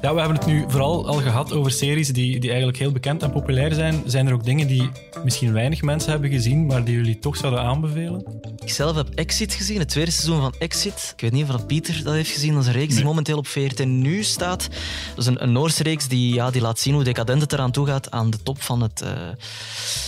Ja, 0.03 0.13
we 0.13 0.19
hebben 0.19 0.37
het 0.37 0.45
nu 0.45 0.65
vooral 0.67 1.07
al 1.07 1.21
gehad 1.21 1.53
over 1.53 1.71
series 1.71 2.07
die, 2.07 2.39
die 2.39 2.49
eigenlijk 2.49 2.79
heel 2.79 2.91
bekend 2.91 3.23
en 3.23 3.31
populair 3.31 3.73
zijn. 3.73 4.03
Zijn 4.05 4.27
er 4.27 4.33
ook 4.33 4.43
dingen 4.43 4.67
die 4.67 4.89
misschien 5.23 5.53
weinig 5.53 5.81
mensen 5.81 6.11
hebben 6.11 6.29
gezien, 6.29 6.65
maar 6.65 6.83
die 6.83 6.95
jullie 6.95 7.19
toch 7.19 7.37
zouden 7.37 7.61
aanbevelen? 7.61 8.41
Ik 8.63 8.69
zelf 8.69 8.95
heb 8.95 9.09
Exit 9.09 9.53
gezien, 9.53 9.79
het 9.79 9.89
tweede 9.89 10.11
seizoen 10.11 10.41
van 10.41 10.53
Exit. 10.59 11.11
Ik 11.15 11.21
weet 11.21 11.31
niet 11.31 11.43
of 11.43 11.49
dat 11.49 11.67
Pieter 11.67 12.03
dat 12.03 12.13
heeft 12.13 12.31
gezien. 12.31 12.53
Dat 12.53 12.61
is 12.61 12.67
een 12.67 12.73
reeks 12.73 12.95
die 12.95 13.03
momenteel 13.03 13.37
op 13.37 13.47
VRT 13.47 13.85
Nu 13.85 14.23
staat. 14.23 14.69
Dat 15.09 15.17
is 15.17 15.25
een, 15.25 15.43
een 15.43 15.51
Noorse 15.51 15.83
reeks 15.83 16.07
die, 16.07 16.33
ja, 16.33 16.51
die 16.51 16.61
laat 16.61 16.79
zien 16.79 16.93
hoe 16.93 17.03
decadent 17.03 17.41
het 17.41 17.53
eraan 17.53 17.71
toe 17.71 17.85
gaat 17.85 18.11
aan 18.11 18.29
de 18.29 18.43
top 18.43 18.61
van, 18.61 18.81
het, 18.81 19.01
eh, 19.01 19.11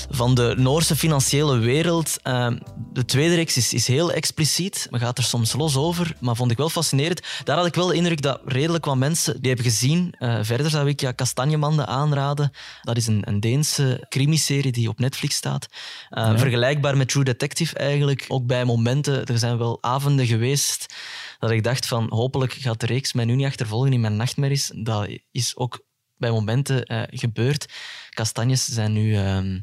van 0.10 0.36
de 0.36 0.54
Noorse 0.58 0.96
financiële 0.96 1.58
wereld. 1.58 2.18
Eh, 2.24 2.52
de 2.94 3.06
tweede 3.06 3.36
reeks 3.36 3.58
is, 3.58 3.74
is 3.74 3.88
heel 3.88 4.12
expliciet, 4.12 4.88
maar 4.90 5.00
gaat 5.00 5.18
er 5.18 5.24
soms 5.24 5.54
los 5.54 5.75
over. 5.75 6.16
Maar 6.20 6.36
vond 6.36 6.52
ik 6.52 6.58
wel 6.58 6.70
fascinerend. 6.70 7.22
Daar 7.44 7.58
had 7.58 7.66
ik 7.66 7.75
wel 7.75 7.88
de 7.88 7.96
indruk 7.96 8.22
dat 8.22 8.42
redelijk 8.46 8.86
wat 8.86 8.98
mensen 8.98 9.34
die 9.42 9.48
hebben 9.52 9.72
gezien. 9.72 9.84
Eh, 9.94 10.39
verder 10.42 10.70
zou 10.70 10.88
ik 10.89 11.01
ja, 11.01 11.12
Kastanjemanden 11.12 11.88
aanraden. 11.88 12.51
Dat 12.82 12.98
is 12.98 13.08
een, 13.08 13.22
een 13.27 13.39
Deense 13.39 14.06
crimiserie 14.10 14.72
die 14.72 14.89
op 14.89 15.00
Netflix 15.00 15.36
staat. 15.36 15.68
Eh, 16.10 16.24
Ja. 16.24 16.38
Vergelijkbaar 16.38 16.98
met 16.98 17.10
True 17.10 17.24
Detective 17.24 17.75
eigenlijk. 17.77 18.25
Ook 18.27 18.46
bij 18.46 18.66
momenten, 18.66 19.25
er 19.25 19.38
zijn 19.40 19.57
wel 19.57 19.77
avonden 19.83 20.25
geweest 20.25 20.94
dat 21.40 21.51
ik 21.51 21.64
dacht 21.64 21.88
van 21.88 22.05
hopelijk 22.10 22.53
gaat 22.53 22.79
de 22.79 22.86
reeks 22.86 23.14
mij 23.14 23.25
nu 23.25 23.36
niet 23.36 23.46
achtervolgen 23.46 23.94
in 23.94 24.01
mijn 24.01 24.16
nachtmerries. 24.16 24.72
Dat 24.75 25.07
is 25.31 25.57
ook 25.57 25.83
bij 26.18 26.31
momenten 26.31 26.83
eh, 26.83 27.01
gebeurd. 27.07 27.66
Kastanjes 28.10 28.66
zijn 28.66 28.94
nu... 28.94 29.16
ehm, 29.16 29.60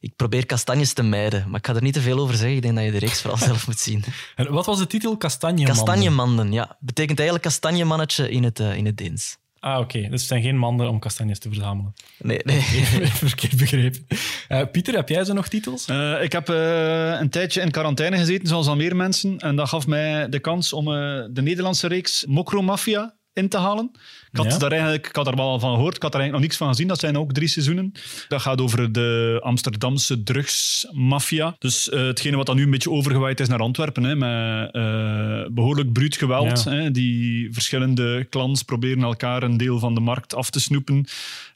ik 0.00 0.16
probeer 0.16 0.46
kastanjes 0.46 0.92
te 0.92 1.02
mijden, 1.02 1.44
maar 1.50 1.58
ik 1.58 1.66
ga 1.66 1.74
er 1.74 1.82
niet 1.82 1.94
te 1.94 2.00
veel 2.00 2.18
over 2.18 2.34
zeggen. 2.34 2.56
Ik 2.56 2.62
denk 2.62 2.74
dat 2.74 2.84
je 2.84 2.90
de 2.90 2.98
reeks 2.98 3.20
vooral 3.20 3.38
zelf 3.48 3.66
moet 3.66 3.78
zien. 3.78 4.04
En 4.36 4.52
wat 4.52 4.66
was 4.66 4.78
de 4.78 4.86
titel? 4.86 5.16
Kastanje 5.16 5.64
Kastanjemanden, 5.66 6.52
ja. 6.52 6.76
Betekent 6.80 7.18
eigenlijk 7.18 7.48
kastanjemannetje 7.48 8.30
in 8.30 8.44
het, 8.44 8.58
in 8.58 8.86
het 8.86 8.96
Deens. 8.96 9.36
Ah, 9.60 9.78
oké. 9.78 10.00
Dus 10.00 10.10
het 10.10 10.20
zijn 10.20 10.42
geen 10.42 10.58
manden 10.58 10.88
om 10.88 10.98
kastanjes 10.98 11.38
te 11.38 11.48
verzamelen. 11.48 11.94
Nee, 12.18 12.40
nee. 12.44 12.60
Verkeerd 13.30 13.56
begrepen. 13.56 14.06
Eh, 14.48 14.62
Pieter, 14.72 14.94
heb 14.94 15.08
jij 15.08 15.24
zo 15.24 15.32
nog 15.32 15.48
titels? 15.48 15.86
Eh, 15.86 16.22
ik 16.22 16.32
heb 16.32 16.48
eh, 16.48 17.20
een 17.20 17.30
tijdje 17.30 17.60
in 17.60 17.70
quarantaine 17.70 18.16
gezeten, 18.16 18.48
zoals 18.48 18.66
al 18.66 18.76
meer 18.76 18.96
mensen. 18.96 19.38
En 19.38 19.56
dat 19.56 19.68
gaf 19.68 19.86
mij 19.86 20.28
de 20.28 20.38
kans 20.38 20.72
om 20.72 20.86
eh, 20.86 21.24
de 21.30 21.42
Nederlandse 21.42 21.88
reeks 21.88 22.24
Mokro 22.26 22.62
Mafia 22.62 23.14
in 23.32 23.48
te 23.48 23.58
halen. 23.58 23.90
Ik 24.32 24.38
had, 24.38 24.52
Ja. 24.52 24.58
daar 24.58 24.70
eigenlijk, 24.70 25.06
ik 25.06 25.16
had 25.16 25.26
er 25.26 25.36
wel 25.36 25.58
van 25.58 25.74
gehoord, 25.74 25.96
ik 25.96 26.02
had 26.02 26.14
er 26.14 26.20
eigenlijk 26.20 26.32
nog 26.32 26.40
niks 26.40 26.56
van 26.56 26.68
gezien. 26.68 26.88
Dat 26.88 27.00
zijn 27.00 27.18
ook 27.18 27.32
drie 27.32 27.48
seizoenen. 27.48 27.92
Dat 28.28 28.40
gaat 28.40 28.60
over 28.60 28.92
de 28.92 29.38
Amsterdamse 29.42 30.22
drugsmafia. 30.22 31.54
Dus 31.58 31.88
eh, 31.88 32.00
hetgene 32.00 32.36
wat 32.36 32.46
dan 32.46 32.56
nu 32.56 32.62
een 32.62 32.70
beetje 32.70 32.90
overgewaaid 32.90 33.40
is 33.40 33.48
naar 33.48 33.58
Antwerpen, 33.58 34.02
hè, 34.04 34.16
met 34.16 34.72
eh, 34.72 35.52
behoorlijk 35.54 35.92
bruut 35.92 36.16
geweld. 36.16 36.62
Ja. 36.64 36.72
Hè, 36.72 36.90
die 36.90 37.48
verschillende 37.52 38.26
clans 38.30 38.62
proberen 38.62 39.02
elkaar 39.02 39.42
een 39.42 39.56
deel 39.56 39.78
van 39.78 39.94
de 39.94 40.00
markt 40.00 40.34
af 40.34 40.50
te 40.50 40.60
snoepen. 40.60 41.06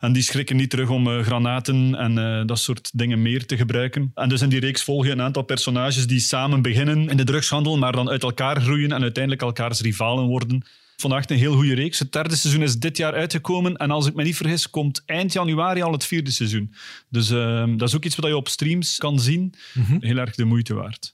En 0.00 0.12
die 0.12 0.22
schrikken 0.22 0.56
niet 0.56 0.70
terug 0.70 0.88
om 0.88 1.08
eh, 1.08 1.20
granaten 1.24 1.94
en 1.94 2.46
dat 2.46 2.58
soort 2.58 2.90
dingen 2.94 3.22
meer 3.22 3.46
te 3.46 3.56
gebruiken. 3.56 4.10
En 4.14 4.28
dus 4.28 4.42
in 4.42 4.48
die 4.48 4.60
reeks 4.60 4.82
volg 4.82 5.04
je 5.04 5.10
een 5.10 5.22
aantal 5.22 5.42
personages 5.42 6.06
die 6.06 6.20
samen 6.20 6.62
beginnen 6.62 7.08
in 7.08 7.16
de 7.16 7.24
drugshandel, 7.24 7.78
maar 7.78 7.92
dan 7.92 8.10
uit 8.10 8.22
elkaar 8.22 8.60
groeien 8.60 8.92
en 8.92 9.02
uiteindelijk 9.02 9.42
elkaars 9.42 9.80
rivalen 9.80 10.24
worden. 10.24 10.62
Vond 11.04 11.16
echt 11.16 11.30
een 11.30 11.36
heel 11.36 11.54
goede 11.54 11.74
reeks. 11.74 11.98
Het 11.98 12.12
derde 12.12 12.36
seizoen 12.36 12.62
is 12.62 12.78
dit 12.78 12.96
jaar 12.96 13.12
uitgekomen. 13.12 13.76
En 13.76 13.90
als 13.90 14.06
ik 14.06 14.14
me 14.14 14.22
niet 14.22 14.36
vergis, 14.36 14.70
komt 14.70 15.02
eind 15.06 15.32
januari 15.32 15.82
al 15.82 15.92
het 15.92 16.04
vierde 16.04 16.30
seizoen. 16.30 16.74
Dus 17.08 17.30
eh, 17.30 17.64
dat 17.76 17.88
is 17.88 17.94
ook 17.94 18.04
iets 18.04 18.16
wat 18.16 18.26
je 18.26 18.36
op 18.36 18.48
streams 18.48 18.98
kan 18.98 19.20
zien. 19.20 19.54
Heel 20.00 20.16
erg 20.16 20.34
de 20.34 20.44
moeite 20.44 20.74
waard. 20.74 21.12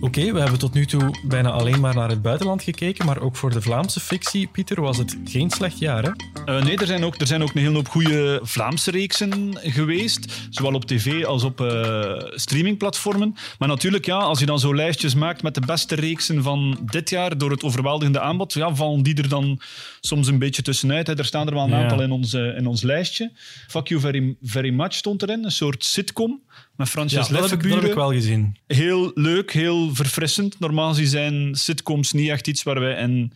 Oké, 0.00 0.32
we 0.32 0.40
hebben 0.40 0.58
tot 0.58 0.74
nu 0.74 0.86
toe 0.86 1.10
bijna 1.26 1.50
alleen 1.50 1.80
maar 1.80 1.94
naar 1.94 2.08
het 2.08 2.22
buitenland 2.22 2.62
gekeken, 2.62 3.06
maar 3.06 3.20
ook 3.20 3.36
voor 3.36 3.50
de 3.50 3.60
Vlaamse 3.60 4.00
fictie, 4.00 4.46
Pieter, 4.52 4.80
was 4.80 4.96
het 4.98 5.16
geen 5.24 5.50
slecht 5.50 5.78
jaar, 5.78 6.02
hè? 6.02 6.10
Eh, 6.44 6.64
nee, 6.64 6.76
er 6.76 6.86
zijn, 6.86 7.04
ook, 7.04 7.20
er 7.20 7.26
zijn 7.26 7.42
ook 7.42 7.54
een 7.54 7.60
hele 7.60 7.74
hoop 7.74 7.88
goede 7.88 8.40
Vlaamse 8.42 8.90
reeksen 8.90 9.58
geweest. 9.62 10.46
Zowel 10.50 10.74
op 10.74 10.84
tv 10.84 11.24
als 11.24 11.42
op 11.42 11.60
eh, 11.60 12.12
streamingplatformen. 12.34 13.34
Maar 13.58 13.68
natuurlijk, 13.68 14.04
ja, 14.06 14.16
als 14.18 14.38
je 14.38 14.46
dan 14.46 14.58
zo 14.58 14.74
lijstjes 14.74 15.14
maakt 15.14 15.42
met 15.42 15.54
de 15.54 15.62
beste 15.66 15.94
reeksen 15.94 16.42
van 16.42 16.78
dit 16.90 17.10
jaar 17.10 17.38
door 17.38 17.50
het 17.50 17.62
overweldigende 17.62 18.20
aanbod, 18.20 18.52
ja, 18.52 18.74
vallen 18.74 19.02
die 19.02 19.14
er 19.16 19.28
dan 19.28 19.60
soms 20.00 20.26
een 20.28 20.38
beetje 20.38 20.62
tussenuit. 20.62 21.06
Hè. 21.06 21.18
Er 21.18 21.24
staan 21.24 21.46
er 21.46 21.54
wel 21.54 21.64
een 21.64 21.70
Ja. 21.70 21.82
aantal 21.82 22.02
in 22.02 22.10
ons, 22.10 22.32
in 22.32 22.66
ons 22.66 22.82
lijstje. 22.82 23.32
Fuck 23.68 23.88
You 23.88 24.00
Very, 24.00 24.36
Very 24.42 24.70
Much 24.70 24.94
stond 24.94 25.22
erin. 25.22 25.44
Een 25.44 25.50
soort 25.50 25.84
sitcom 25.84 26.40
met 26.76 26.88
Frances 26.88 27.26
Ja, 27.28 27.32
dat 27.34 27.34
heb, 27.34 27.36
ik, 27.38 27.50
dat 27.50 27.50
heb 27.50 27.62
Leffenburen. 27.62 27.88
ik 27.90 27.94
wel 27.94 28.12
gezien. 28.20 28.56
Heel 28.66 29.10
leuk, 29.14 29.52
heel 29.52 29.87
verfrissend. 29.94 30.58
Normaal 30.58 30.88
gezien 30.88 31.06
zijn 31.06 31.54
sitcoms 31.54 32.12
niet 32.12 32.28
echt 32.28 32.46
iets 32.46 32.62
waar 32.62 32.80
wij 32.80 32.94
in 32.94 33.32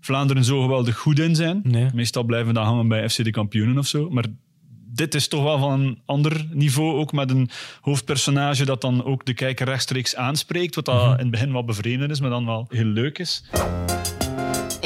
Vlaanderen 0.00 0.44
zo 0.44 0.60
geweldig 0.60 0.96
goed 0.96 1.18
in 1.18 1.34
zijn. 1.34 1.60
Nee. 1.62 1.88
Meestal 1.94 2.24
blijven 2.24 2.48
we 2.48 2.54
dan 2.54 2.64
hangen 2.64 2.88
bij 2.88 3.08
FC 3.08 3.24
de 3.24 3.30
kampioenen 3.30 3.78
of 3.78 3.86
zo. 3.86 4.10
Maar 4.10 4.24
dit 4.94 5.14
is 5.14 5.28
toch 5.28 5.42
wel 5.42 5.58
van 5.58 5.80
een 5.80 5.98
ander 6.04 6.46
niveau. 6.50 6.98
Ook 6.98 7.12
met 7.12 7.30
een 7.30 7.50
hoofdpersonage 7.80 8.64
dat 8.64 8.80
dan 8.80 9.04
ook 9.04 9.24
de 9.24 9.34
kijker 9.34 9.66
rechtstreeks 9.66 10.16
aanspreekt. 10.16 10.74
Wat 10.74 10.84
dat 10.84 11.12
in 11.12 11.18
het 11.18 11.30
begin 11.30 11.52
wat 11.52 11.66
bevreemdend 11.66 12.10
is, 12.10 12.20
maar 12.20 12.30
dan 12.30 12.46
wel 12.46 12.66
heel 12.68 12.84
leuk 12.84 13.18
is. 13.18 13.44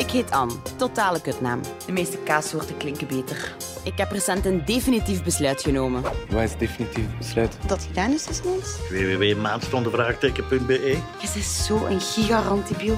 Ik 0.09 0.15
heet 0.15 0.31
Anne, 0.31 0.53
totale 0.77 1.21
kutnaam. 1.21 1.61
De 1.87 1.93
meeste 1.93 2.17
kaassoorten 2.19 2.77
klinken 2.77 3.07
beter. 3.07 3.55
Ik 3.85 3.93
heb 3.97 4.11
recent 4.11 4.45
een 4.47 4.65
definitief 4.65 5.23
besluit 5.23 5.63
genomen. 5.63 6.03
Wat 6.31 6.43
is 6.43 6.57
definitief 6.59 7.05
besluit? 7.19 7.59
Dat 7.67 7.83
gedaan 7.83 8.13
is 8.13 8.25
dus 8.25 8.41
niets. 8.45 8.77
www.maandstondevraagteken.be 8.91 10.99
Je 11.21 11.29
bent 11.35 11.45
zo 11.45 11.87
een 11.87 12.01
gigarantibiel. 12.01 12.97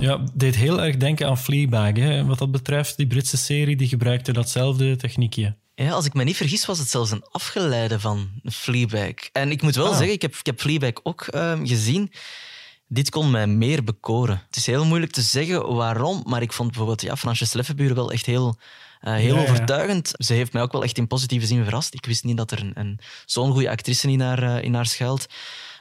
Ja, 0.00 0.20
deed 0.34 0.56
heel 0.56 0.82
erg 0.82 0.96
denken 0.96 1.26
aan 1.26 1.38
Fleabag, 1.38 1.96
hè. 1.96 2.24
Wat 2.24 2.38
dat 2.38 2.50
betreft, 2.50 2.96
die 2.96 3.06
Britse 3.06 3.36
serie, 3.36 3.76
die 3.76 3.88
gebruikte 3.88 4.32
datzelfde 4.32 4.96
techniekje. 4.96 5.56
Ja, 5.74 5.90
als 5.90 6.04
ik 6.04 6.14
me 6.14 6.24
niet 6.24 6.36
vergis, 6.36 6.66
was 6.66 6.78
het 6.78 6.88
zelfs 6.90 7.10
een 7.10 7.24
afgeleide 7.30 8.00
van 8.00 8.28
Fleabag. 8.44 9.12
En 9.32 9.50
ik 9.50 9.62
moet 9.62 9.74
wel 9.74 9.86
Ah. 9.90 9.96
zeggen, 9.96 10.12
ik 10.12 10.22
heb, 10.22 10.34
ik 10.34 10.46
heb 10.46 10.60
Fleabag 10.60 10.92
ook 11.02 11.26
ehm, 11.26 11.66
gezien. 11.66 12.12
Dit 12.92 13.10
kon 13.10 13.30
mij 13.30 13.46
meer 13.46 13.84
bekoren. 13.84 14.42
Het 14.46 14.56
is 14.56 14.66
heel 14.66 14.84
moeilijk 14.84 15.12
te 15.12 15.20
zeggen 15.22 15.74
waarom, 15.74 16.22
maar 16.26 16.42
ik 16.42 16.52
vond 16.52 16.68
bijvoorbeeld 16.68 17.02
ja, 17.02 17.16
Fransjes 17.16 17.52
Leffenburen 17.52 17.96
wel 17.96 18.12
echt 18.12 18.26
heel, 18.26 18.56
uh, 19.02 19.14
heel 19.14 19.34
Ja, 19.34 19.42
ja. 19.42 19.48
overtuigend. 19.48 20.12
Ze 20.12 20.32
heeft 20.32 20.52
mij 20.52 20.62
ook 20.62 20.72
wel 20.72 20.82
echt 20.82 20.98
in 20.98 21.06
positieve 21.06 21.46
zin 21.46 21.64
verrast. 21.64 21.94
Ik 21.94 22.06
wist 22.06 22.24
niet 22.24 22.36
dat 22.36 22.50
er 22.50 22.60
een, 22.60 22.72
een, 22.74 22.98
zo'n 23.26 23.52
goede 23.52 23.70
actrice 23.70 24.10
in 24.10 24.20
haar, 24.20 24.42
eh, 24.42 24.64
in 24.64 24.74
haar 24.74 24.86
schuilt. 24.86 25.26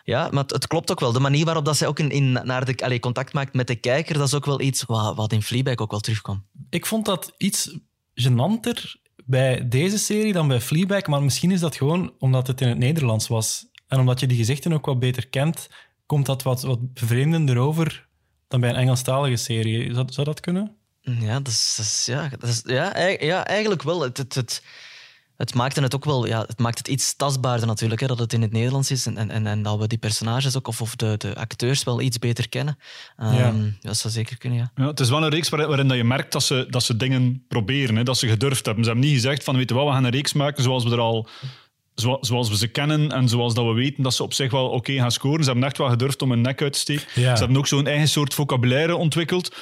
Ja, 0.04 0.30
maar 0.32 0.44
het, 0.44 0.52
het 0.52 0.68
klopt 0.68 0.92
ook 0.92 1.00
wel. 1.00 1.12
De 1.12 1.20
manier 1.20 1.46
waarop 1.46 1.66
dat 1.66 1.78
zij 1.78 1.88
ook 1.88 2.00
in, 2.00 2.10
in, 2.10 2.32
naar 2.32 2.66
de, 2.66 3.00
contact 3.00 3.34
maakt 3.34 3.54
met 3.54 3.68
de 3.68 3.76
kijker, 3.76 4.18
dat 4.18 4.28
is 4.28 4.34
ook 4.34 4.46
wel 4.46 4.62
iets 4.62 4.84
wat, 4.84 5.16
wat 5.16 5.34
in 5.34 5.44
Fleabag 5.44 5.78
ook 5.78 5.92
wel 5.92 6.00
terugkwam. 6.00 6.46
Ik 6.70 6.86
vond 6.86 7.06
dat 7.06 7.34
iets 7.38 7.78
gênanter 8.14 9.00
bij 9.26 9.68
deze 9.68 9.98
serie 9.98 10.34
dan 10.34 10.48
bij 10.48 10.62
Fleabag, 10.62 11.06
maar 11.06 11.24
misschien 11.24 11.52
is 11.52 11.60
dat 11.60 11.76
gewoon 11.76 12.14
omdat 12.20 12.48
het 12.48 12.62
in 12.62 12.68
het 12.68 12.78
Nederlands 12.78 13.28
was. 13.28 13.66
En 13.88 14.00
omdat 14.00 14.20
je 14.20 14.28
die 14.28 14.38
gezichten 14.38 14.74
ook 14.74 14.86
wat 14.86 15.00
beter 15.00 15.28
kent, 15.28 15.70
komt 16.12 16.26
dat 16.26 16.44
wat, 16.44 16.62
wat 16.62 16.94
bevreemdender 16.94 17.58
over 17.58 18.08
dan 18.48 18.60
bij 18.60 18.70
een 18.70 18.76
Engelstalige 18.76 19.36
serie. 19.36 19.94
Zou, 19.94 20.06
zou 20.10 20.26
dat 20.28 20.40
kunnen? 20.40 20.76
Ja, 21.02 21.34
dat 21.40 21.48
is, 21.48 21.74
dat 21.78 21.86
is- 21.86 22.06
ja, 22.06 22.30
dat 22.40 22.50
is, 22.50 22.62
ja, 22.66 22.98
ja, 23.20 23.46
eigenlijk 23.46 23.84
wel. 23.84 24.02
Het, 24.02 24.18
het, 24.18 24.36
het, 24.36 24.64
het 25.38 25.54
maakte 25.54 25.82
het 25.82 25.96
ook 25.96 26.06
wel, 26.06 26.28
ja, 26.28 26.42
het 26.48 26.60
maakt 26.60 26.78
het 26.78 26.88
iets 26.88 27.16
tastbaarder 27.16 27.68
natuurlijk, 27.68 28.02
hè, 28.02 28.08
dat 28.08 28.20
het 28.20 28.34
in 28.34 28.42
het 28.42 28.52
Nederlands 28.52 28.92
is 28.92 29.06
en, 29.06 29.18
en, 29.18 29.30
en, 29.32 29.48
en 29.48 29.62
dat 29.64 29.80
we 29.80 29.88
die 29.88 29.98
personages 29.98 30.58
ook, 30.58 30.68
of, 30.68 30.82
of 30.82 30.96
de, 30.96 31.16
de 31.18 31.36
acteurs 31.36 31.84
wel 31.84 32.02
iets 32.02 32.20
beter 32.20 32.50
kennen. 32.50 32.78
Ehm, 33.18 33.36
Ja. 33.36 33.54
Dat 33.82 33.98
zou 33.98 34.14
zeker 34.14 34.38
kunnen, 34.38 34.60
ja. 34.60 34.72
Ja, 34.76 34.88
het 34.88 35.00
is 35.00 35.10
wel 35.10 35.24
een 35.24 35.30
reeks 35.30 35.50
waar- 35.50 35.68
waarin 35.68 35.88
dat 35.88 35.98
je 35.98 36.04
merkt 36.04 36.32
dat 36.32 36.44
ze, 36.44 36.68
dat 36.70 36.84
ze 36.84 36.98
dingen 36.98 37.46
proberen, 37.48 37.96
hè, 37.96 38.04
dat 38.04 38.18
ze 38.18 38.28
gedurfd 38.28 38.66
hebben. 38.66 38.84
Ze 38.84 38.90
hebben 38.90 39.10
niet 39.10 39.20
gezegd 39.22 39.44
van, 39.44 39.56
weet 39.58 39.70
je 39.70 39.76
wat, 39.76 39.86
we 39.86 39.92
gaan 39.92 40.04
een 40.04 40.12
reeks 40.12 40.34
maken 40.34 40.64
zoals 40.64 40.84
we 40.84 40.92
er 40.92 41.00
al... 41.00 41.28
zo- 42.02 42.18
Zoals 42.22 42.50
we 42.50 42.58
ze 42.58 42.68
kennen 42.68 43.12
en 43.12 43.30
zoals 43.30 43.54
dat 43.54 43.66
we 43.66 43.72
weten 43.74 44.04
dat 44.04 44.14
ze 44.14 44.24
op 44.24 44.34
zich 44.34 44.52
wel 44.52 44.68
oké 44.70 44.94
gaan 44.94 45.12
scoren. 45.12 45.44
Ze 45.44 45.50
hebben 45.50 45.68
echt 45.68 45.78
wel 45.78 45.90
gedurfd 45.90 46.22
om 46.22 46.30
hun 46.30 46.42
nek 46.42 46.62
uit 46.62 46.74
te 46.74 46.80
steken. 46.80 47.04
Ja. 47.16 47.36
Ze 47.36 47.40
hebben 47.40 47.58
ook 47.58 47.68
zo'n 47.68 47.88
eigen 47.88 48.08
soort 48.08 48.34
vocabulaire 48.34 48.96
ontwikkeld. 48.96 49.56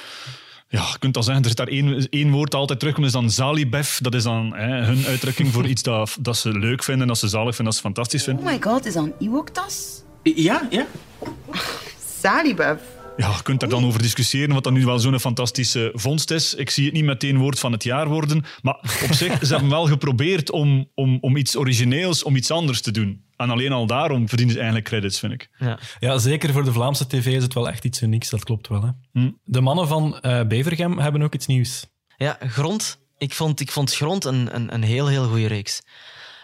Ja, 0.68 0.80
je 0.92 0.98
kunt 0.98 1.16
al 1.16 1.22
zeggen, 1.22 1.42
er 1.42 1.48
zit 1.48 1.58
daar 1.58 1.68
één, 1.68 2.08
één 2.10 2.30
woord 2.30 2.54
altijd 2.54 2.78
terug, 2.78 2.94
dat 2.96 3.04
is 3.04 3.12
dan 3.12 3.30
zalibef. 3.30 3.98
Dat 4.02 4.14
is 4.14 4.22
dan 4.22 4.54
hè, 4.54 4.84
hun 4.84 5.06
uitdrukking 5.06 5.52
voor 5.52 5.66
iets 5.72 5.82
dat, 5.82 6.16
dat 6.20 6.36
ze 6.36 6.58
leuk 6.58 6.82
vinden, 6.82 7.06
dat 7.06 7.18
ze 7.18 7.28
zalig 7.28 7.54
vinden, 7.54 7.64
dat 7.64 7.74
ze 7.74 7.80
fantastisch 7.80 8.24
vinden. 8.24 8.44
Oh 8.44 8.50
my 8.50 8.58
god, 8.60 8.86
is 8.86 8.94
dat 8.94 9.04
een 9.04 9.14
Ewok-tas? 9.20 10.02
Ja, 10.22 10.66
ja. 10.70 10.86
Salibef. 12.20 12.78
Ja, 13.20 13.28
je 13.36 13.42
kunt 13.42 13.60
daar 13.60 13.68
dan 13.68 13.84
over 13.84 14.02
discussiëren 14.02 14.54
wat 14.54 14.64
dat 14.64 14.72
nu 14.72 14.84
wel 14.84 14.98
zo'n 14.98 15.20
fantastische 15.20 15.90
vondst 15.94 16.30
is. 16.30 16.54
Ik 16.54 16.70
zie 16.70 16.84
het 16.84 16.94
niet 16.94 17.04
meteen 17.04 17.38
woord 17.38 17.58
van 17.58 17.72
het 17.72 17.84
jaar 17.84 18.08
worden. 18.08 18.44
Maar 18.62 18.74
op 19.04 19.12
zich, 19.12 19.46
ze 19.46 19.52
hebben 19.52 19.70
wel 19.70 19.86
geprobeerd 19.86 20.50
om, 20.50 20.90
om, 20.94 21.18
om 21.20 21.36
iets 21.36 21.56
origineels, 21.56 22.22
om 22.22 22.36
iets 22.36 22.50
anders 22.50 22.80
te 22.80 22.90
doen. 22.90 23.24
En 23.36 23.50
alleen 23.50 23.72
al 23.72 23.86
daarom 23.86 24.28
verdienen 24.28 24.54
ze 24.54 24.60
eigenlijk 24.60 24.88
credits, 24.88 25.18
vind 25.18 25.32
ik. 25.32 25.48
Ja. 25.58 25.78
Ja, 25.98 26.18
zeker 26.18 26.52
voor 26.52 26.64
de 26.64 26.72
Vlaamse 26.72 27.06
tv 27.06 27.26
is 27.26 27.42
het 27.42 27.54
wel 27.54 27.68
echt 27.68 27.84
iets 27.84 28.02
unieks, 28.02 28.30
dat 28.30 28.44
klopt 28.44 28.68
wel. 28.68 28.82
Hè? 28.82 28.90
Hm. 29.12 29.30
De 29.44 29.60
mannen 29.60 29.88
van 29.88 30.20
eh, 30.20 30.46
Bevergem 30.46 30.98
hebben 30.98 31.22
ook 31.22 31.34
iets 31.34 31.46
nieuws. 31.46 31.86
Ja, 32.16 32.38
Grond. 32.40 32.98
Ik 33.18 33.34
vond, 33.34 33.60
ik 33.60 33.70
vond 33.70 33.94
Grond 33.94 34.24
een, 34.24 34.54
een, 34.54 34.74
een 34.74 34.82
heel, 34.82 35.06
heel 35.06 35.28
goede 35.28 35.46
reeks. 35.46 35.82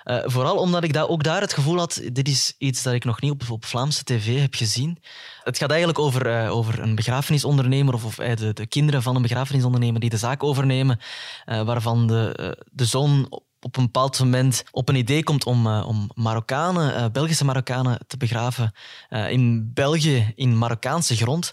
Eh, 0.06 0.18
vooral 0.24 0.56
omdat 0.56 0.84
ik 0.84 0.92
daar 0.92 1.08
ook 1.08 1.22
daar 1.22 1.40
het 1.40 1.52
gevoel 1.52 1.78
had, 1.78 2.00
dit 2.12 2.28
is 2.28 2.54
iets 2.58 2.82
dat 2.82 2.94
ik 2.94 3.04
nog 3.04 3.20
niet 3.20 3.30
op, 3.30 3.42
op 3.50 3.64
Vlaamse 3.64 4.04
tv 4.04 4.40
heb 4.40 4.54
gezien. 4.54 4.98
Het 5.42 5.58
gaat 5.58 5.68
eigenlijk 5.70 5.98
over, 5.98 6.26
eh, 6.26 6.56
over 6.56 6.82
een 6.82 6.94
begrafenisondernemer 6.94 7.94
of, 7.94 8.04
of 8.04 8.18
eh, 8.18 8.36
de, 8.36 8.52
de 8.52 8.66
kinderen 8.66 9.02
van 9.02 9.16
een 9.16 9.22
begrafenisondernemer 9.22 10.00
die 10.00 10.10
de 10.10 10.16
zaak 10.16 10.42
overnemen, 10.42 11.00
waarvan 11.44 12.06
de, 12.06 12.56
de 12.72 12.84
zoon 12.84 13.40
op 13.66 13.76
een 13.76 13.84
bepaald 13.84 14.18
moment 14.18 14.64
op 14.70 14.88
een 14.88 14.94
idee 14.94 15.22
komt 15.22 15.44
om, 15.44 15.66
eh, 15.66 15.86
om 15.86 16.10
Marokkanen, 16.14 16.94
eh, 16.94 17.04
Belgische 17.12 17.44
Marokkanen 17.44 17.98
te 18.06 18.16
begraven 18.16 18.72
eh, 19.08 19.30
in 19.30 19.70
België, 19.74 20.32
in 20.34 20.58
Marokkaanse 20.58 21.16
grond. 21.16 21.52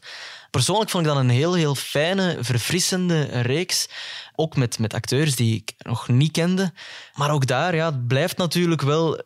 Persoonlijk 0.52 0.89
vond 0.89 1.06
ik 1.06 1.12
dat 1.12 1.19
een 1.21 1.30
heel, 1.30 1.54
heel 1.54 1.76
fijne, 1.76 2.38
verfrissende 2.39 3.23
reeks. 3.23 3.89
Ook 4.36 4.56
met, 4.56 4.80
met 4.80 4.93
acteurs 4.93 5.36
die 5.36 5.56
ik 5.56 5.73
nog 5.78 6.08
niet 6.08 6.32
kende. 6.32 6.73
Maar 7.15 7.32
ook 7.32 7.47
daar, 7.47 7.76
ja, 7.76 7.86
het 7.86 8.08
blijft 8.08 8.38
natuurlijk 8.38 8.82
wel... 8.82 9.17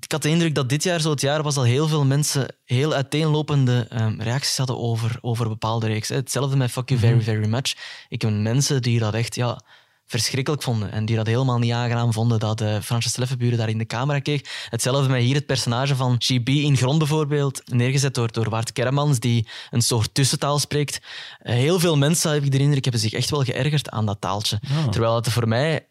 Ik 0.00 0.12
had 0.12 0.22
de 0.22 0.28
indruk 0.28 0.54
dat 0.54 0.68
dit 0.68 0.82
jaar 0.82 1.00
zo 1.00 1.10
het 1.10 1.20
jaar 1.20 1.42
was 1.42 1.54
dat 1.54 1.64
heel 1.64 1.88
veel 1.88 2.04
mensen 2.04 2.56
heel 2.64 2.92
uiteenlopende 2.92 3.86
ehm, 3.88 4.20
reacties 4.20 4.56
hadden 4.56 4.78
over, 4.78 5.18
over 5.20 5.48
bepaalde 5.48 5.86
reeksen. 5.86 6.16
Hetzelfde 6.16 6.56
met 6.56 6.70
Fuck 6.70 6.88
You 6.88 7.00
Very, 7.00 7.20
Very 7.20 7.48
Much. 7.48 7.74
Ik 8.08 8.18
ken 8.18 8.42
mensen 8.42 8.82
die 8.82 8.98
dat 8.98 9.14
echt... 9.14 9.34
Ja, 9.34 9.60
verschrikkelijk 10.06 10.62
vonden 10.62 10.92
en 10.92 11.04
die 11.04 11.16
dat 11.16 11.26
helemaal 11.26 11.58
niet 11.58 11.72
aangenaam 11.72 12.12
vonden 12.12 12.38
dat 12.38 12.60
uh, 12.60 12.80
Frances 12.80 13.16
Leffenburen 13.16 13.58
daar 13.58 13.68
in 13.68 13.78
de 13.78 13.86
camera 13.86 14.18
keek. 14.18 14.66
Hetzelfde 14.70 15.08
met 15.08 15.22
hier 15.22 15.34
het 15.34 15.46
personage 15.46 15.96
van 15.96 16.16
GB 16.18 16.48
in 16.48 16.76
Grond 16.76 16.98
bijvoorbeeld, 16.98 17.62
neergezet 17.64 18.14
door, 18.14 18.32
door 18.32 18.50
Wart 18.50 18.72
Kermans, 18.72 19.18
die 19.18 19.48
een 19.70 19.82
soort 19.82 20.14
tussentaal 20.14 20.58
spreekt. 20.58 20.98
Uh, 21.42 21.54
heel 21.54 21.78
veel 21.78 21.96
mensen, 21.96 22.32
heb 22.32 22.44
ik 22.44 22.50
de 22.50 22.58
indruk, 22.58 22.82
hebben 22.82 23.02
zich 23.02 23.12
echt 23.12 23.30
wel 23.30 23.42
geërgerd 23.42 23.90
aan 23.90 24.06
dat 24.06 24.20
taaltje. 24.20 24.60
Terwijl 24.90 25.14
het 25.14 25.28
voor 25.28 25.48
mij... 25.48 25.86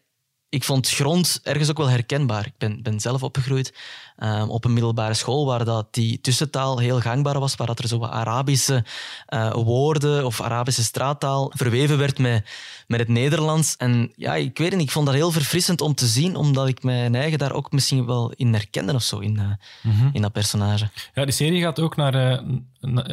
Ik 0.48 0.64
vond 0.64 0.90
grond 0.90 1.40
ergens 1.42 1.70
ook 1.70 1.76
wel 1.76 1.90
herkenbaar. 1.90 2.46
Ik 2.46 2.58
ben, 2.58 2.82
ben 2.82 3.00
zelf 3.00 3.22
opgegroeid 3.22 3.72
um, 4.18 4.50
op 4.50 4.64
een 4.64 4.72
middelbare 4.72 5.14
school 5.14 5.46
waar 5.46 5.64
dat 5.64 5.94
die 5.94 6.20
tussentaal 6.20 6.78
heel 6.78 7.00
gangbaar 7.00 7.40
was, 7.40 7.56
waar 7.56 7.66
dat 7.66 7.78
er 7.78 7.88
zo 7.88 7.98
wat 7.98 8.10
Arabische 8.10 8.84
uh, 9.28 9.52
woorden 9.52 10.24
of 10.24 10.40
Arabische 10.40 10.82
straattaal 10.82 11.52
verweven 11.54 11.98
werd 11.98 12.18
met, 12.18 12.48
met 12.86 13.00
het 13.00 13.08
Nederlands. 13.08 13.76
En 13.76 14.12
ja, 14.16 14.34
ik 14.34 14.58
weet 14.58 14.72
niet, 14.72 14.80
ik 14.80 14.90
vond 14.90 15.06
dat 15.06 15.14
heel 15.14 15.30
verfrissend 15.30 15.80
om 15.80 15.94
te 15.94 16.06
zien, 16.06 16.36
omdat 16.36 16.68
ik 16.68 16.82
mijn 16.82 17.14
eigen 17.14 17.38
daar 17.38 17.52
ook 17.52 17.72
misschien 17.72 18.06
wel 18.06 18.32
in 18.36 18.52
herkende 18.52 18.94
of 18.94 19.02
zo, 19.02 19.18
in, 19.18 19.34
uh, 19.34 19.42
mm 19.82 19.98
-hmm. 19.98 20.10
in 20.12 20.22
dat 20.22 20.32
personage. 20.32 20.88
Ja, 21.14 21.24
die 21.24 21.34
serie 21.34 21.62
gaat 21.62 21.80
ook 21.80 21.96
naar, 21.96 22.14
uh, 22.14 22.48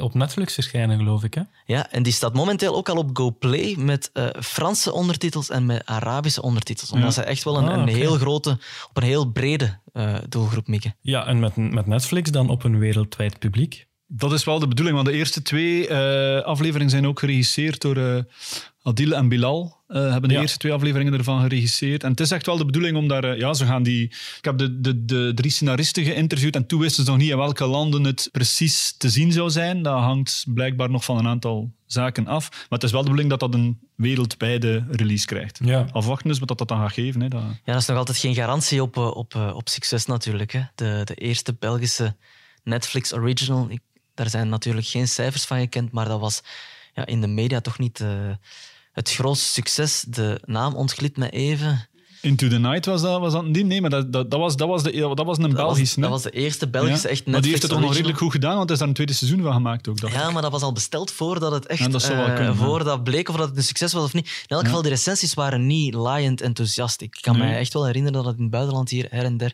op 0.01 0.13
Netflix 0.13 0.53
verschijnen, 0.53 0.97
geloof 0.97 1.23
ik. 1.23 1.33
Hè? 1.33 1.41
Ja, 1.65 1.91
en 1.91 2.03
die 2.03 2.13
staat 2.13 2.33
momenteel 2.33 2.75
ook 2.75 2.89
al 2.89 2.97
op 2.97 3.09
GoPlay 3.13 3.75
met 3.79 4.09
uh, 4.13 4.27
Franse 4.39 4.93
ondertitels 4.93 5.49
en 5.49 5.65
met 5.65 5.85
Arabische 5.85 6.41
ondertitels. 6.41 6.91
Omdat 6.91 7.15
ja. 7.15 7.21
ze 7.21 7.27
echt 7.27 7.43
wel 7.43 7.57
een, 7.57 7.67
ah, 7.67 7.71
okay. 7.71 7.81
een 7.81 7.95
heel 7.95 8.15
grote, 8.17 8.57
op 8.89 8.97
een 8.97 9.03
heel 9.03 9.31
brede 9.31 9.79
uh, 9.93 10.15
doelgroep 10.29 10.67
mikken. 10.67 10.95
Ja, 11.01 11.25
en 11.25 11.39
met, 11.39 11.55
met 11.55 11.87
Netflix 11.87 12.31
dan 12.31 12.49
op 12.49 12.63
een 12.63 12.79
wereldwijd 12.79 13.39
publiek. 13.39 13.87
Dat 14.15 14.33
is 14.33 14.43
wel 14.43 14.59
de 14.59 14.67
bedoeling, 14.67 14.95
want 14.95 15.07
de 15.07 15.13
eerste 15.13 15.41
twee 15.41 15.89
uh, 15.89 16.41
afleveringen 16.41 16.89
zijn 16.89 17.07
ook 17.07 17.19
geregisseerd 17.19 17.81
door 17.81 17.97
uh, 17.97 18.17
Adil 18.81 19.13
en 19.13 19.29
Bilal. 19.29 19.81
Uh, 19.87 20.11
hebben 20.11 20.29
de 20.29 20.35
ja. 20.35 20.41
eerste 20.41 20.57
twee 20.57 20.73
afleveringen 20.73 21.13
ervan 21.13 21.41
geregisseerd. 21.41 22.03
En 22.03 22.09
het 22.09 22.19
is 22.19 22.31
echt 22.31 22.45
wel 22.45 22.57
de 22.57 22.65
bedoeling 22.65 22.97
om 22.97 23.07
daar... 23.07 23.37
ja, 23.37 23.53
ze 23.53 23.65
gaan 23.65 23.83
die... 23.83 24.03
Ik 24.37 24.37
heb 24.41 24.57
de, 24.57 24.81
de, 24.81 25.05
de 25.05 25.31
drie 25.35 25.51
scenaristen 25.51 26.03
geïnterviewd 26.03 26.55
en 26.55 26.67
toen 26.67 26.79
wisten 26.79 27.03
ze 27.03 27.09
nog 27.09 27.19
niet 27.19 27.29
in 27.29 27.37
welke 27.37 27.65
landen 27.65 28.03
het 28.03 28.29
precies 28.31 28.97
te 28.97 29.09
zien 29.09 29.31
zou 29.31 29.49
zijn. 29.49 29.81
Dat 29.81 29.99
hangt 29.99 30.45
blijkbaar 30.47 30.89
nog 30.89 31.03
van 31.03 31.17
een 31.17 31.27
aantal 31.27 31.71
zaken 31.85 32.27
af. 32.27 32.49
Maar 32.49 32.67
het 32.69 32.83
is 32.83 32.91
wel 32.91 33.03
de 33.03 33.09
bedoeling 33.09 33.29
dat 33.29 33.51
dat 33.51 33.53
een 33.53 33.79
wereldwijde 33.95 34.85
release 34.89 35.25
krijgt. 35.25 35.59
Ja. 35.63 35.85
Afwachten 35.91 36.27
dus 36.27 36.39
wat 36.39 36.47
dat, 36.47 36.57
dat 36.57 36.67
dan 36.67 36.79
gaat 36.79 36.93
geven. 36.93 37.21
Hè. 37.21 37.27
Dat... 37.27 37.41
Ja, 37.41 37.73
dat 37.73 37.81
is 37.81 37.87
nog 37.87 37.97
altijd 37.97 38.17
geen 38.17 38.35
garantie 38.35 38.81
op, 38.81 38.97
op, 38.97 39.35
op 39.53 39.69
succes 39.69 40.05
natuurlijk. 40.05 40.51
Hè. 40.51 40.61
De, 40.75 41.01
de 41.03 41.15
eerste 41.15 41.55
Belgische 41.59 42.15
Netflix 42.63 43.13
original... 43.13 43.67
Ik, 43.69 43.81
daar 44.13 44.29
zijn 44.29 44.49
natuurlijk 44.49 44.87
geen 44.87 45.07
cijfers 45.07 45.43
van 45.45 45.59
gekend, 45.59 45.91
maar 45.91 46.07
dat 46.07 46.19
was 46.19 46.41
ja, 46.93 47.05
in 47.05 47.21
de 47.21 47.27
media 47.27 47.61
toch 47.61 47.79
niet 47.79 47.99
uh, 47.99 48.09
het 48.91 49.11
grootste 49.11 49.51
succes. 49.51 50.05
De 50.07 50.41
naam 50.45 50.73
ontglipt 50.75 51.17
me 51.17 51.29
even. 51.29 51.87
Into 52.21 52.47
the 52.47 52.57
Night 52.57 52.85
was 52.85 53.01
dat, 53.01 53.19
was 53.19 53.33
dat 53.33 53.45
niet? 53.45 53.65
Nee, 53.65 53.81
maar 53.81 53.89
dat, 53.89 54.13
dat, 54.13 54.31
dat, 54.31 54.39
was, 54.39 54.55
dat, 54.55 54.67
was, 54.67 54.83
de, 54.83 55.11
dat 55.15 55.25
was 55.25 55.37
een 55.37 55.43
dat 55.43 55.53
Belgisch. 55.53 55.95
Was, 55.95 56.03
dat 56.03 56.09
was 56.09 56.21
de 56.21 56.29
eerste 56.29 56.67
Belgische 56.67 57.07
ja. 57.07 57.13
echt 57.13 57.25
Netflix 57.25 57.31
Maar 57.31 57.41
die 57.41 57.49
heeft 57.49 57.61
het 57.61 57.71
toch 57.71 57.81
nog 57.81 57.93
redelijk 57.93 58.17
goed 58.17 58.31
gedaan, 58.31 58.55
want 58.55 58.65
er 58.65 58.73
is 58.73 58.79
daar 58.79 58.87
een 58.87 58.93
tweede 58.93 59.13
seizoen 59.13 59.41
van 59.41 59.53
gemaakt 59.53 59.87
ook. 59.87 59.99
Ja, 59.99 60.31
maar 60.31 60.41
dat 60.41 60.51
was 60.51 60.61
al 60.61 60.71
besteld 60.71 61.11
voordat 61.11 61.51
het 61.51 61.65
echt... 61.65 61.79
Ja, 61.79 61.87
dat 61.87 62.01
zou 62.01 62.17
wel 62.17 62.27
uh, 62.27 62.35
kunnen, 62.35 62.55
voor 62.55 62.83
dat 62.83 63.03
bleek 63.03 63.29
of 63.29 63.35
dat 63.35 63.47
het 63.47 63.57
een 63.57 63.63
succes 63.63 63.93
was 63.93 64.03
of 64.03 64.13
niet. 64.13 64.25
In 64.25 64.55
elk 64.55 64.65
geval, 64.65 64.81
de 64.81 64.89
recensies 64.89 65.33
waren 65.33 65.67
niet 65.67 65.93
laaiend 65.93 66.41
enthousiast. 66.41 67.01
Ik 67.01 67.17
kan 67.21 67.37
nee. 67.37 67.49
me 67.49 67.55
echt 67.55 67.73
wel 67.73 67.85
herinneren 67.85 68.17
dat 68.17 68.25
het 68.25 68.35
in 68.35 68.41
het 68.41 68.51
buitenland 68.51 68.89
hier 68.89 69.07
her 69.09 69.23
en 69.23 69.37
der 69.37 69.53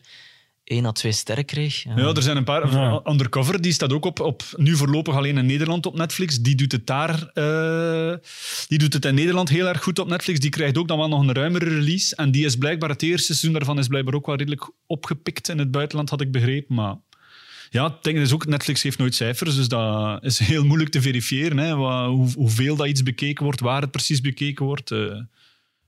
één 0.70 0.86
à 0.86 0.92
twee 0.92 1.12
sterren 1.12 1.44
kreeg. 1.44 1.82
Ja. 1.82 1.96
ja, 1.96 2.14
er 2.14 2.22
zijn 2.22 2.36
een 2.36 2.44
paar. 2.44 2.72
Ja. 2.72 3.00
Undercover, 3.04 3.60
die 3.60 3.72
staat 3.72 3.92
ook 3.92 4.04
op, 4.04 4.20
op, 4.20 4.42
nu 4.56 4.76
voorlopig 4.76 5.14
alleen 5.14 5.38
in 5.38 5.46
Nederland 5.46 5.86
op 5.86 5.96
Netflix. 5.96 6.38
Die 6.38 6.54
doet 6.54 6.72
het 6.72 6.86
daar, 6.86 7.30
uh, 7.34 8.14
die 8.68 8.78
doet 8.78 8.92
het 8.92 9.04
in 9.04 9.14
Nederland 9.14 9.48
heel 9.48 9.68
erg 9.68 9.82
goed 9.82 9.98
op 9.98 10.08
Netflix. 10.08 10.40
Die 10.40 10.50
krijgt 10.50 10.78
ook 10.78 10.88
dan 10.88 10.98
wel 10.98 11.08
nog 11.08 11.20
een 11.20 11.32
ruimere 11.32 11.64
release. 11.64 12.16
En 12.16 12.30
die 12.30 12.44
is 12.44 12.56
blijkbaar, 12.56 12.88
het 12.88 13.02
eerste 13.02 13.26
seizoen 13.26 13.52
daarvan 13.52 13.78
is 13.78 13.86
blijkbaar 13.86 14.14
ook 14.14 14.26
wel 14.26 14.36
redelijk 14.36 14.70
opgepikt 14.86 15.48
in 15.48 15.58
het 15.58 15.70
buitenland, 15.70 16.10
had 16.10 16.20
ik 16.20 16.32
begrepen. 16.32 16.74
Maar 16.74 16.96
ja, 17.70 17.84
het 17.84 18.02
ding 18.02 18.18
is 18.18 18.32
ook, 18.32 18.46
Netflix 18.46 18.82
heeft 18.82 18.98
nooit 18.98 19.14
cijfers, 19.14 19.56
dus 19.56 19.68
dat 19.68 20.24
is 20.24 20.38
heel 20.38 20.64
moeilijk 20.64 20.90
te 20.90 21.02
verifiëren. 21.02 21.58
Hè, 21.58 21.72
hoe, 21.72 22.32
hoeveel 22.34 22.76
dat 22.76 22.86
iets 22.86 23.02
bekeken 23.02 23.44
wordt, 23.44 23.60
waar 23.60 23.80
het 23.80 23.90
precies 23.90 24.20
bekeken 24.20 24.64
wordt. 24.64 24.90
Uh. 24.90 25.20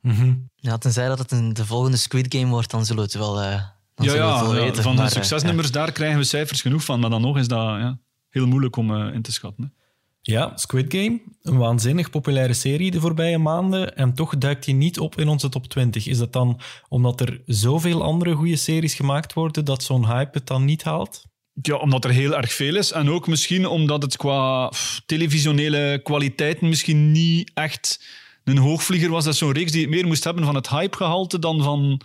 Mm 0.00 0.12
-hmm. 0.14 0.50
Ja, 0.56 0.78
tenzij 0.78 1.08
dat 1.08 1.18
het 1.18 1.30
een, 1.30 1.52
de 1.52 1.66
volgende 1.66 1.96
Squid 1.96 2.34
Game 2.34 2.50
wordt, 2.50 2.70
dan 2.70 2.86
zullen 2.86 3.02
we 3.02 3.08
het 3.08 3.18
wel... 3.18 3.42
Uh 3.42 3.62
ja, 3.94 4.14
ja, 4.14 4.48
weten, 4.48 4.83
van 4.83 4.94
maar, 4.94 5.05
de 5.05 5.11
succesnummers, 5.11 5.66
ja. 5.66 5.72
daar 5.72 5.92
krijgen 5.92 6.18
we 6.18 6.24
cijfers 6.24 6.61
genoeg 6.61 6.85
van. 6.85 7.00
Maar 7.00 7.11
dan 7.11 7.20
nog 7.20 7.38
is 7.38 7.48
dat 7.48 7.61
ja, 7.61 7.98
heel 8.28 8.46
moeilijk 8.46 8.76
om 8.76 8.90
uh, 8.90 9.14
in 9.14 9.22
te 9.22 9.33
schatten. 9.33 9.64
Hè. 9.64 9.81
Ja, 10.24 10.52
Squid 10.57 10.94
Game, 10.94 11.20
een 11.42 11.57
waanzinnig 11.57 12.11
populaire 12.11 12.52
serie 12.52 12.90
de 12.90 13.00
voorbije 13.00 13.38
maanden. 13.38 13.96
En 13.96 14.14
toch 14.14 14.38
duikt 14.38 14.64
die 14.64 14.74
niet 14.74 14.98
op 14.98 15.18
in 15.18 15.28
onze 15.28 15.48
top 15.48 15.66
20. 15.66 16.07
Is 16.07 16.18
dat 16.18 16.33
dan 16.33 16.61
omdat 16.88 17.20
er 17.20 17.42
zoveel 17.46 18.02
andere 18.02 18.35
goede 18.35 18.57
series 18.57 18.94
gemaakt 18.94 19.33
worden 19.33 19.64
dat 19.64 19.83
zo'n 19.83 20.07
hype 20.07 20.38
het 20.38 20.46
dan 20.46 20.64
niet 20.64 20.83
haalt? 20.83 21.24
Ja, 21.62 21.76
omdat 21.76 22.05
er 22.05 22.11
heel 22.11 22.37
erg 22.37 22.52
veel 22.52 22.76
is. 22.76 22.92
En 22.92 23.11
ook 23.11 23.26
misschien 23.26 23.66
omdat 23.66 24.02
het 24.02 24.16
qua 24.16 24.68
pff, 24.68 25.02
televisionele 25.07 26.00
kwaliteiten 26.02 26.68
misschien 26.68 27.12
niet 27.12 27.50
echt 27.55 28.05
een 28.44 28.59
hoogvlieger 28.59 29.11
was. 29.11 29.24
Dat 29.24 29.33
is 29.33 29.38
zo'n 29.38 29.52
reeks 29.52 29.72
die 29.72 29.81
het 29.81 29.90
meer 29.90 30.07
moest 30.07 30.24
hebben 30.24 30.44
van 30.44 30.55
het 30.55 30.68
hypegehalte 30.68 31.38
dan 31.38 31.62
van, 31.62 32.00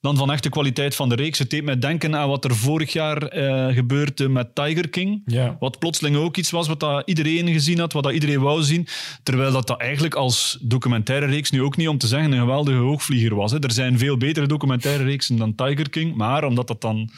dan 0.00 0.16
van 0.16 0.32
echt 0.32 0.42
de 0.42 0.48
kwaliteit 0.48 0.94
van 0.94 1.08
de 1.08 1.14
reeks. 1.14 1.38
Het 1.38 1.50
deed 1.50 1.64
mij 1.64 1.78
denken 1.78 2.16
aan 2.16 2.28
wat 2.28 2.44
er 2.44 2.56
vorig 2.56 2.92
jaar 2.92 3.22
eh, 3.22 3.74
gebeurde 3.74 4.28
met 4.28 4.54
Tiger 4.54 4.88
King. 4.88 5.22
Ja. 5.24 5.56
Wat 5.60 5.78
plotseling 5.78 6.16
ook 6.16 6.36
iets 6.36 6.50
was 6.50 6.68
wat 6.68 6.80
dat 6.80 7.02
iedereen 7.04 7.52
gezien 7.52 7.78
had, 7.78 7.92
wat 7.92 8.02
dat 8.02 8.12
iedereen 8.12 8.40
wou 8.40 8.62
zien. 8.62 8.86
Terwijl 9.22 9.52
dat, 9.52 9.66
dat 9.66 9.80
eigenlijk 9.80 10.14
als 10.14 10.58
documentaire 10.60 11.26
reeks 11.26 11.50
nu 11.50 11.62
ook 11.62 11.76
niet 11.76 11.88
om 11.88 11.98
te 11.98 12.06
zeggen 12.06 12.32
een 12.32 12.38
geweldige 12.38 12.78
hoogvlieger 12.78 13.34
was. 13.34 13.52
Hè. 13.52 13.58
Er 13.58 13.72
zijn 13.72 13.98
veel 13.98 14.16
betere 14.16 14.46
documentaire 14.46 15.04
reeksen 15.04 15.36
dan 15.36 15.54
Tiger 15.54 15.90
King. 15.90 16.14
Maar 16.14 16.44
omdat 16.44 16.66
dat 16.66 16.80
dan 16.80 17.10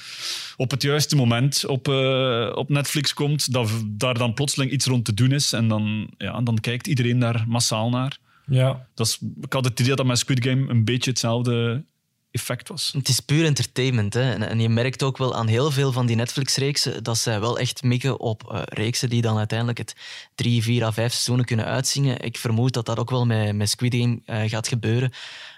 op 0.57 0.71
het 0.71 0.83
juiste 0.83 1.17
moment 1.17 1.67
op, 1.67 1.89
eh, 1.89 2.53
op 2.55 2.69
Netflix 2.69 3.15
komt, 3.15 3.53
dat 3.53 3.71
daar 3.87 4.19
dan 4.19 4.35
plotseling 4.35 4.73
iets 4.73 4.87
rond 4.87 5.05
te 5.05 5.15
doen 5.15 5.33
is. 5.33 5.53
En 5.53 5.69
dan, 5.69 6.11
ja, 6.19 6.41
dan 6.41 6.61
kijkt 6.61 6.87
iedereen 6.87 7.19
daar 7.19 7.45
massaal 7.49 7.91
naar. 7.91 8.19
Ja. 8.47 8.87
Dat 8.95 9.07
is, 9.07 9.19
ik 9.41 9.53
had 9.53 9.65
het 9.65 9.73
idee 9.73 9.89
dat 9.89 9.97
dat 9.97 10.07
met 10.07 10.19
Squid 10.19 10.45
Game 10.45 10.71
een 10.71 10.85
beetje 10.85 11.11
hetzelfde 11.11 11.85
effect 12.31 12.69
was. 12.69 12.91
Het 12.97 13.09
is 13.09 13.21
puur 13.21 13.45
entertainment. 13.45 14.15
Hè? 14.15 14.33
En, 14.33 14.49
en 14.49 14.61
je 14.61 14.69
merkt 14.69 15.03
ook 15.03 15.19
wel 15.19 15.35
aan 15.35 15.47
heel 15.47 15.71
veel 15.71 15.93
van 15.93 16.07
die 16.07 16.17
Netflix-reeksen 16.17 17.03
dat 17.03 17.19
zij 17.19 17.41
wel 17.41 17.59
echt 17.59 17.83
mikken 17.83 18.21
op 18.21 18.51
eh, 18.51 18.63
reeksen 18.65 19.11
die 19.11 19.23
dan 19.23 19.39
uiteindelijk 19.39 19.79
het 19.79 19.95
drie, 20.35 20.63
vier 20.63 20.85
à 20.85 20.93
vijf 20.93 21.11
seizoenen 21.11 21.45
kunnen 21.45 21.67
uitzingen. 21.67 22.21
Ik 22.21 22.39
vermoed 22.39 22.73
dat 22.73 22.87
dat 22.87 22.99
ook 22.99 23.11
wel 23.11 23.27
met, 23.27 23.55
met 23.55 23.71
Squid 23.71 23.95
Game 23.95 24.21
eh, 24.25 24.51
gaat 24.51 24.69
gebeuren. 24.69 25.13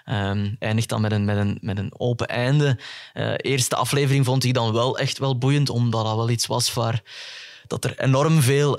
Ehm, 0.05 0.55
eindigt 0.59 0.89
dan 0.89 1.01
met 1.01 1.11
een, 1.11 1.25
met 1.25 1.37
een, 1.37 1.57
met 1.61 1.77
een 1.77 1.99
open 1.99 2.27
einde. 2.27 2.79
Eh, 3.13 3.33
eerste 3.37 3.75
aflevering 3.75 4.25
vond 4.25 4.43
ik 4.43 4.53
dan 4.53 4.73
wel 4.73 4.97
echt 4.97 5.17
wel 5.17 5.37
boeiend, 5.37 5.69
omdat 5.69 6.05
dat 6.05 6.15
wel 6.15 6.29
iets 6.29 6.47
was 6.47 6.73
waar 6.73 7.01
dat 7.67 7.83
er 7.83 7.99
enorm 7.99 8.41
veel 8.41 8.77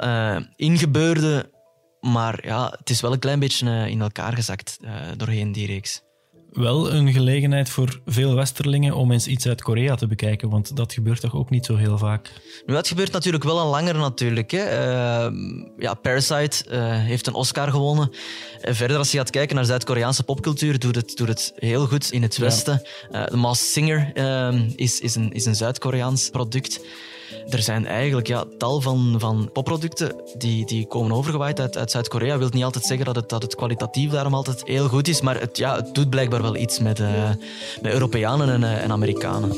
in 0.57 0.79
gebeurde. 0.79 1.51
Maar 2.01 2.47
ja, 2.47 2.75
het 2.79 2.91
is 2.91 3.01
wel 3.01 3.13
een 3.13 3.19
klein 3.19 3.39
beetje 3.39 3.91
in 3.91 4.01
elkaar 4.01 4.33
gezakt 4.33 4.79
doorheen 5.17 5.53
die 5.53 5.67
reeks. 5.67 6.03
Wel 6.55 6.93
een 6.93 7.13
gelegenheid 7.13 7.69
voor 7.69 8.01
veel 8.07 8.35
Westerlingen 8.35 8.95
om 8.95 9.13
eens 9.13 9.27
iets 9.27 9.47
uit 9.47 9.63
Korea 9.63 9.95
te 9.95 10.07
bekijken, 10.07 10.51
want 10.51 10.77
dat 10.77 10.93
gebeurt 10.93 11.21
toch 11.21 11.35
ook 11.35 11.51
niet 11.51 11.67
zo 11.67 11.77
heel 11.77 11.99
vaak. 11.99 12.31
Nu, 12.67 12.75
dat 12.75 12.89
gebeurt 12.89 13.13
natuurlijk 13.13 13.45
wel 13.45 13.61
al 13.61 13.71
langer 13.71 13.95
natuurlijk. 13.95 14.51
Hè. 14.51 14.59
Eh, 14.59 15.33
ja, 15.79 15.95
Parasite 15.95 16.65
eh, 16.71 16.81
heeft 16.99 17.27
een 17.27 17.35
Oscar 17.35 17.71
gewonnen. 17.71 18.11
En 18.61 18.75
verder, 18.75 18.97
als 18.97 19.11
je 19.11 19.19
gaat 19.19 19.31
kijken 19.31 19.57
naar 19.57 19.65
Zuid-Koreaanse 19.65 20.23
popcultuur, 20.23 20.79
doet 20.79 20.97
het, 20.97 21.17
doet 21.17 21.29
het 21.29 21.53
heel 21.57 21.87
goed 21.87 22.13
in 22.13 22.23
het 22.23 22.37
Ja. 22.37 22.43
Westen. 22.43 22.83
Eh 23.11 23.23
The 23.25 23.37
Masked 23.37 23.69
Singer 23.69 24.11
eh, 24.15 24.61
is, 24.77 25.01
is 25.01 25.15
een, 25.15 25.33
is 25.33 25.45
een 25.45 25.55
Zuid-Koreaans 25.55 26.31
product. 26.31 26.81
Er 27.49 27.63
zijn 27.63 27.87
eigenlijk 27.87 28.27
ja, 28.27 28.45
tal 28.59 28.81
van, 28.81 29.15
van 29.19 29.51
popproducten 29.53 30.17
die, 30.39 30.67
die 30.67 30.87
komen 30.87 31.17
overgewaaid 31.17 31.61
uit, 31.61 31.79
uit 31.79 31.91
Zuid-Korea. 31.91 32.39
wil 32.39 32.49
niet 32.53 32.65
altijd 32.65 32.85
zeggen 32.85 33.07
dat 33.07 33.17
het, 33.17 33.29
dat 33.29 33.43
het 33.43 33.55
kwalitatief 33.55 34.11
daarom 34.11 34.35
altijd 34.35 34.63
heel 34.65 34.89
goed 34.89 35.09
is, 35.09 35.21
maar 35.21 35.41
het, 35.41 35.57
ja, 35.57 35.77
het 35.77 35.95
doet 35.95 36.11
blijkbaar 36.11 36.43
wel 36.43 36.57
iets 36.57 36.79
met, 36.79 37.01
eh, 37.01 37.31
met 37.83 37.93
Europeanen 37.93 38.49
en, 38.49 38.65
eh, 38.65 38.83
en 38.83 38.93
Amerikanen. 38.93 39.53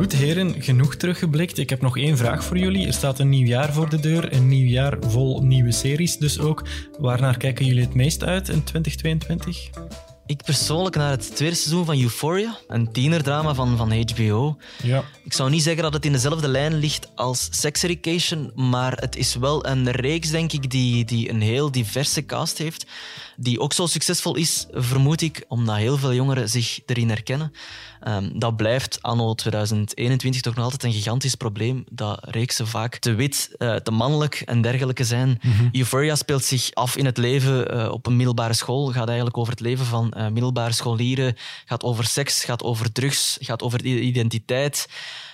Goed, 0.00 0.12
heren, 0.12 0.62
genoeg 0.62 0.96
teruggeblikt. 0.96 1.58
Ik 1.58 1.70
heb 1.70 1.80
nog 1.80 1.98
één 1.98 2.16
vraag 2.16 2.44
voor 2.44 2.58
jullie. 2.58 2.86
Er 2.86 2.92
staat 2.92 3.18
een 3.18 3.28
nieuw 3.28 3.46
jaar 3.46 3.72
voor 3.72 3.88
de 3.88 4.00
deur, 4.00 4.32
een 4.32 4.48
nieuw 4.48 4.66
jaar 4.66 4.96
vol 5.00 5.42
nieuwe 5.42 5.72
series 5.72 6.16
dus 6.16 6.38
ook. 6.38 6.62
Waarnaar 6.98 7.36
kijken 7.36 7.66
jullie 7.66 7.82
het 7.82 7.94
meest 7.94 8.24
uit 8.24 8.48
in 8.48 8.64
2022? 8.64 9.70
Ik 10.26 10.42
persoonlijk 10.42 10.96
naar 10.96 11.10
het 11.10 11.36
tweede 11.36 11.54
seizoen 11.54 11.84
van 11.84 12.00
Euphoria, 12.00 12.58
een 12.68 12.92
tienerdrama 12.92 13.54
van, 13.54 13.76
van 13.76 13.92
HBO. 13.92 14.56
Ja. 14.82 15.04
Ik 15.24 15.32
zou 15.32 15.50
niet 15.50 15.62
zeggen 15.62 15.82
dat 15.82 15.92
het 15.92 16.04
in 16.04 16.12
dezelfde 16.12 16.48
lijn 16.48 16.74
ligt 16.74 17.10
als 17.14 17.48
Sex 17.50 17.82
Education, 17.82 18.52
maar 18.54 18.92
het 18.92 19.16
is 19.16 19.34
wel 19.34 19.66
een 19.66 19.90
reeks, 19.90 20.30
denk 20.30 20.52
ik, 20.52 20.70
die, 20.70 21.04
die 21.04 21.30
een 21.30 21.40
heel 21.40 21.70
diverse 21.70 22.26
cast 22.26 22.58
heeft. 22.58 22.86
Die 23.42 23.60
ook 23.60 23.72
zo 23.72 23.86
succesvol 23.86 24.36
is, 24.36 24.66
vermoed 24.72 25.20
ik, 25.20 25.44
omdat 25.48 25.76
heel 25.76 25.96
veel 25.96 26.14
jongeren 26.14 26.48
zich 26.48 26.80
erin 26.86 27.08
herkennen. 27.08 27.52
Ehm, 28.00 28.38
dat 28.38 28.56
blijft 28.56 29.02
anno 29.02 29.34
2021 29.34 30.40
toch 30.40 30.54
nog 30.54 30.64
altijd 30.64 30.84
een 30.84 30.92
gigantisch 30.92 31.34
probleem, 31.34 31.84
dat 31.90 32.18
reeksen 32.20 32.66
vaak 32.66 32.96
te 32.96 33.14
wit, 33.14 33.50
eh, 33.58 33.74
te 33.74 33.90
mannelijk 33.90 34.42
en 34.44 34.60
dergelijke 34.60 35.04
zijn. 35.04 35.40
Euphoria 35.72 36.14
speelt 36.14 36.44
zich 36.44 36.74
af 36.74 36.96
in 36.96 37.04
het 37.04 37.16
leven 37.16 37.70
eh, 37.70 37.92
op 37.92 38.06
een 38.06 38.16
middelbare 38.16 38.54
school, 38.54 38.86
gaat 38.86 39.06
eigenlijk 39.06 39.36
over 39.36 39.52
het 39.52 39.60
leven 39.60 39.86
van 39.86 40.12
eh, 40.12 40.28
middelbare 40.28 40.72
scholieren, 40.72 41.36
gaat 41.64 41.82
over 41.82 42.04
seks, 42.04 42.44
gaat 42.44 42.62
over 42.62 42.92
drugs, 42.92 43.38
gaat 43.40 43.62
over 43.62 43.84
identiteit. 43.84 44.88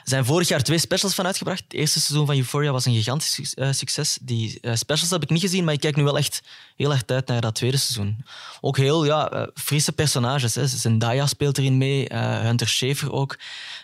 Zijn 0.06 0.24
vorig 0.24 0.48
jaar 0.48 0.62
twee 0.62 0.78
specials 0.78 1.14
van 1.14 1.26
uitgebracht. 1.26 1.62
Het 1.62 1.72
eerste 1.72 2.00
seizoen 2.00 2.26
van 2.26 2.36
Euphoria 2.36 2.72
was 2.72 2.84
een 2.84 2.94
gigantisch 2.94 3.54
eh, 3.54 3.72
succes. 3.72 4.18
Die 4.22 4.60
eh, 4.60 4.74
specials 4.74 5.10
heb 5.10 5.22
ik 5.22 5.30
niet 5.30 5.40
gezien, 5.40 5.64
maar 5.64 5.74
ik 5.74 5.80
kijk 5.80 5.96
nu 5.96 6.02
wel 6.02 6.16
echt 6.16 6.42
heel 6.76 6.92
erg 6.92 7.02
uit 7.06 7.26
naar 7.26 7.40
dat 7.40 7.54
tweede 7.54 7.76
seizoen. 7.76 8.24
Ook 8.60 8.76
heel 8.76 9.04
ja, 9.04 9.30
eh, 9.30 9.46
frisse 9.54 9.92
personages. 9.92 10.54
Hè. 10.54 10.66
Zendaya 10.66 11.26
speelt 11.26 11.58
erin 11.58 11.78
mee, 11.78 12.06
Hunter 12.14 12.68
Schafer 12.68 13.12
ook. 13.12 13.38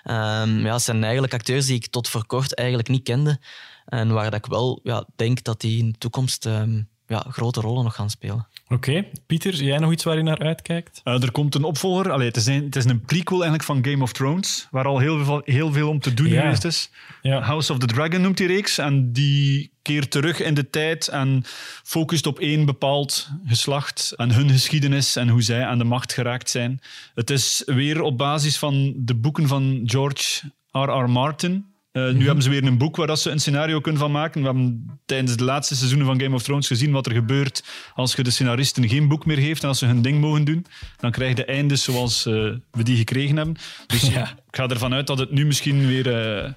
Ehm, 0.04 0.58
ja, 0.66 0.72
het 0.72 0.82
zijn 0.82 1.02
eigenlijk 1.02 1.34
acteurs 1.34 1.66
die 1.66 1.76
ik 1.76 1.86
tot 1.86 2.08
voor 2.08 2.26
kort 2.26 2.54
eigenlijk 2.54 2.88
niet 2.88 3.02
kende. 3.02 3.40
En 3.86 4.12
waar 4.12 4.30
dat 4.30 4.44
ik 4.44 4.46
wel 4.46 4.80
ja, 4.82 5.06
denk 5.16 5.42
dat 5.42 5.60
die 5.60 5.78
in 5.78 5.92
de 5.92 5.98
toekomst 5.98 6.46
ehm, 6.46 6.82
ja, 7.06 7.24
grote 7.28 7.60
rollen 7.60 7.84
nog 7.84 7.94
gaan 7.94 8.10
spelen. 8.10 8.46
Oké, 8.72 9.04
Pieter, 9.26 9.54
jij 9.54 9.78
nog 9.78 9.92
iets 9.92 10.04
waar 10.04 10.16
je 10.16 10.22
naar 10.22 10.38
uitkijkt? 10.38 11.00
Eh, 11.04 11.22
er 11.22 11.30
komt 11.30 11.54
een 11.54 11.64
opvolger. 11.64 12.10
Allee, 12.10 12.26
het, 12.26 12.36
is 12.36 12.46
een, 12.46 12.64
het 12.64 12.76
is 12.76 12.84
een 12.84 13.00
prequel 13.00 13.42
eigenlijk 13.42 13.64
van 13.64 13.84
Game 13.92 14.02
of 14.02 14.12
Thrones, 14.12 14.68
waar 14.70 14.84
al 14.84 14.98
heel 14.98 15.24
veel, 15.24 15.42
heel 15.44 15.72
veel 15.72 15.88
om 15.88 16.00
te 16.00 16.14
doen 16.14 16.28
Ja. 16.28 16.40
geweest 16.40 16.64
is. 16.64 16.90
Ja. 17.22 17.40
House 17.40 17.72
of 17.72 17.78
the 17.78 17.86
Dragon 17.86 18.20
noemt 18.20 18.36
die 18.36 18.46
reeks. 18.46 18.78
En 18.78 19.12
die 19.12 19.70
keert 19.82 20.10
terug 20.10 20.40
in 20.40 20.54
de 20.54 20.70
tijd 20.70 21.08
en 21.08 21.42
focust 21.82 22.26
op 22.26 22.38
één 22.38 22.64
bepaald 22.66 23.28
geslacht 23.46 24.12
en 24.16 24.30
hun 24.30 24.50
geschiedenis 24.50 25.16
en 25.16 25.28
hoe 25.28 25.42
zij 25.42 25.64
aan 25.64 25.78
de 25.78 25.84
macht 25.84 26.12
geraakt 26.12 26.50
zijn. 26.50 26.80
Het 27.14 27.30
is 27.30 27.62
weer 27.66 28.00
op 28.00 28.18
basis 28.18 28.58
van 28.58 28.92
de 28.96 29.14
boeken 29.14 29.48
van 29.48 29.82
George 29.84 30.40
R.R. 30.70 31.10
Martin. 31.10 31.71
Eh, 31.92 32.10
nu 32.10 32.24
hebben 32.24 32.42
ze 32.42 32.50
weer 32.50 32.64
een 32.64 32.78
boek 32.78 32.96
waar 32.96 33.06
dat 33.06 33.20
ze 33.20 33.30
een 33.30 33.40
scenario 33.40 33.80
kunnen 33.80 34.00
van 34.00 34.10
maken. 34.10 34.40
We 34.40 34.46
hebben 34.46 34.86
tijdens 35.06 35.36
de 35.36 35.44
laatste 35.44 35.76
seizoenen 35.76 36.06
van 36.06 36.20
Game 36.20 36.34
of 36.34 36.42
Thrones 36.42 36.66
gezien 36.66 36.92
wat 36.92 37.06
er 37.06 37.12
gebeurt 37.12 37.64
als 37.94 38.14
je 38.14 38.22
de 38.22 38.30
scenaristen 38.30 38.88
geen 38.88 39.08
boek 39.08 39.26
meer 39.26 39.36
geeft 39.36 39.62
en 39.62 39.68
als 39.68 39.78
ze 39.78 39.86
hun 39.86 40.02
ding 40.02 40.20
mogen 40.20 40.44
doen. 40.44 40.66
Dan 40.96 41.10
krijg 41.10 41.28
je 41.28 41.34
de 41.34 41.44
eindes 41.44 41.82
zoals 41.82 42.26
eh, 42.26 42.32
we 42.70 42.82
die 42.82 42.96
gekregen 42.96 43.36
hebben. 43.36 43.56
Dus 43.86 44.00
Ja. 44.12 44.22
ik 44.30 44.56
ga 44.56 44.68
ervan 44.68 44.94
uit 44.94 45.06
dat 45.06 45.18
het 45.18 45.30
nu 45.30 45.46
misschien 45.46 45.86
weer 45.86 46.14
eh, 46.16 46.50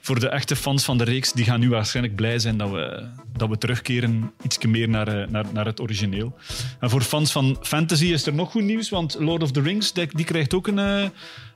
voor 0.00 0.20
de 0.20 0.28
echte 0.28 0.56
fans 0.56 0.84
van 0.84 0.98
de 0.98 1.04
reeks, 1.04 1.32
die 1.32 1.44
gaan 1.44 1.60
nu 1.60 1.68
waarschijnlijk 1.68 2.16
blij 2.16 2.38
zijn 2.38 2.56
dat 2.56 2.70
we, 2.70 3.08
dat 3.36 3.48
we 3.48 3.58
terugkeren 3.58 4.32
iets 4.42 4.58
meer 4.58 4.88
naar, 4.88 5.30
naar, 5.30 5.44
naar 5.52 5.66
het 5.66 5.80
origineel. 5.80 6.36
En 6.80 6.90
voor 6.90 7.02
fans 7.02 7.32
van 7.32 7.56
fantasy 7.62 8.06
is 8.06 8.26
er 8.26 8.34
nog 8.34 8.50
goed 8.50 8.62
nieuws, 8.62 8.88
want 8.88 9.16
Lord 9.18 9.42
of 9.42 9.50
the 9.50 9.60
Rings 9.60 9.92
die, 9.92 10.08
die 10.12 10.24
krijgt 10.24 10.54
ook 10.54 10.66
een 10.66 11.10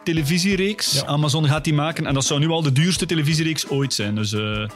televisiereeks. 0.05 1.05
Amazon 1.05 1.47
gaat 1.47 1.65
die 1.65 1.75
maken 1.75 2.07
en 2.07 2.15
dat 2.15 2.25
zou 2.25 2.41
nu 2.41 2.49
al 2.49 2.63
de 2.63 2.73
duurste 2.73 3.07
televisiereeks 3.07 3.69
ooit 3.69 3.95
zijn. 3.95 4.15
Dus 4.15 4.33
eh, 4.33 4.69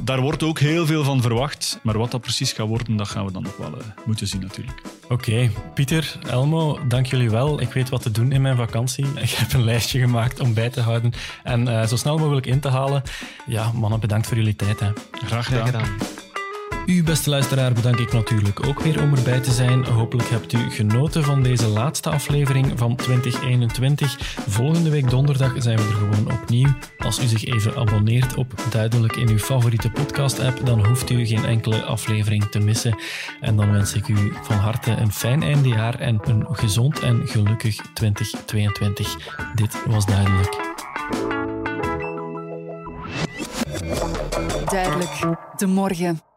daar 0.00 0.20
wordt 0.20 0.42
ook 0.42 0.58
heel 0.58 0.86
veel 0.86 1.04
van 1.04 1.22
verwacht. 1.22 1.78
Maar 1.82 1.98
wat 1.98 2.10
dat 2.10 2.20
precies 2.20 2.52
gaat 2.52 2.66
worden, 2.68 2.96
dat 2.96 3.08
gaan 3.08 3.24
we 3.26 3.32
dan 3.32 3.42
nog 3.42 3.56
wel 3.56 3.78
eh, 3.78 3.84
moeten 4.04 4.26
zien 4.26 4.40
natuurlijk. 4.40 4.80
Oké, 5.08 5.50
Pieter, 5.74 6.18
Elmo, 6.28 6.78
dank 6.88 7.06
jullie 7.06 7.30
wel. 7.30 7.60
Ik 7.60 7.72
weet 7.72 7.88
wat 7.88 8.02
te 8.02 8.10
doen 8.10 8.32
in 8.32 8.42
mijn 8.42 8.56
vakantie. 8.56 9.06
Ik 9.20 9.30
heb 9.30 9.52
een 9.52 9.64
lijstje 9.64 10.00
gemaakt 10.00 10.40
om 10.40 10.54
bij 10.54 10.70
te 10.70 10.80
houden 10.80 11.12
en 11.42 11.68
eh, 11.68 11.86
zo 11.86 11.96
snel 11.96 12.18
mogelijk 12.18 12.46
in 12.46 12.60
te 12.60 12.68
halen. 12.68 13.02
Ja, 13.46 13.72
mannen, 13.72 14.00
bedankt 14.00 14.26
voor 14.26 14.36
jullie 14.36 14.56
tijd. 14.56 14.80
Hè. 14.80 14.90
Graag 15.10 15.46
Graag 15.46 15.66
gedaan. 15.66 16.20
U, 16.86 17.02
beste 17.02 17.30
luisteraar, 17.30 17.72
bedank 17.72 17.98
ik 17.98 18.12
natuurlijk 18.12 18.66
ook 18.66 18.80
weer 18.80 19.02
om 19.02 19.14
erbij 19.14 19.40
te 19.40 19.50
zijn. 19.50 19.84
Hopelijk 19.84 20.28
hebt 20.28 20.52
u 20.52 20.70
genoten 20.70 21.24
van 21.24 21.42
deze 21.42 21.66
laatste 21.66 22.10
aflevering 22.10 22.72
van 22.78 22.96
2021. 22.96 24.16
Volgende 24.48 24.90
week 24.90 25.10
donderdag 25.10 25.52
zijn 25.56 25.76
we 25.76 25.82
er 25.82 25.94
gewoon 25.94 26.32
opnieuw. 26.32 26.68
Als 26.98 27.22
u 27.22 27.26
zich 27.26 27.44
even 27.44 27.76
abonneert 27.76 28.34
op 28.34 28.54
Duidelijk 28.70 29.16
in 29.16 29.28
uw 29.28 29.38
favoriete 29.38 29.90
podcast-app, 29.90 30.66
dan 30.66 30.86
hoeft 30.86 31.10
u 31.10 31.26
geen 31.26 31.44
enkele 31.44 31.82
aflevering 31.82 32.44
te 32.44 32.58
missen. 32.58 32.98
En 33.40 33.56
dan 33.56 33.72
wens 33.72 33.94
ik 33.94 34.08
u 34.08 34.32
van 34.42 34.56
harte 34.56 34.90
een 34.90 35.12
fijn 35.12 35.42
eindejaar 35.42 35.98
en 35.98 36.20
een 36.22 36.46
gezond 36.50 37.00
en 37.00 37.22
gelukkig 37.28 37.76
2022. 37.94 39.16
Dit 39.54 39.86
was 39.86 40.06
Duidelijk. 40.06 40.70
Duidelijk. 44.64 45.36
De 45.56 45.66
morgen. 45.66 46.31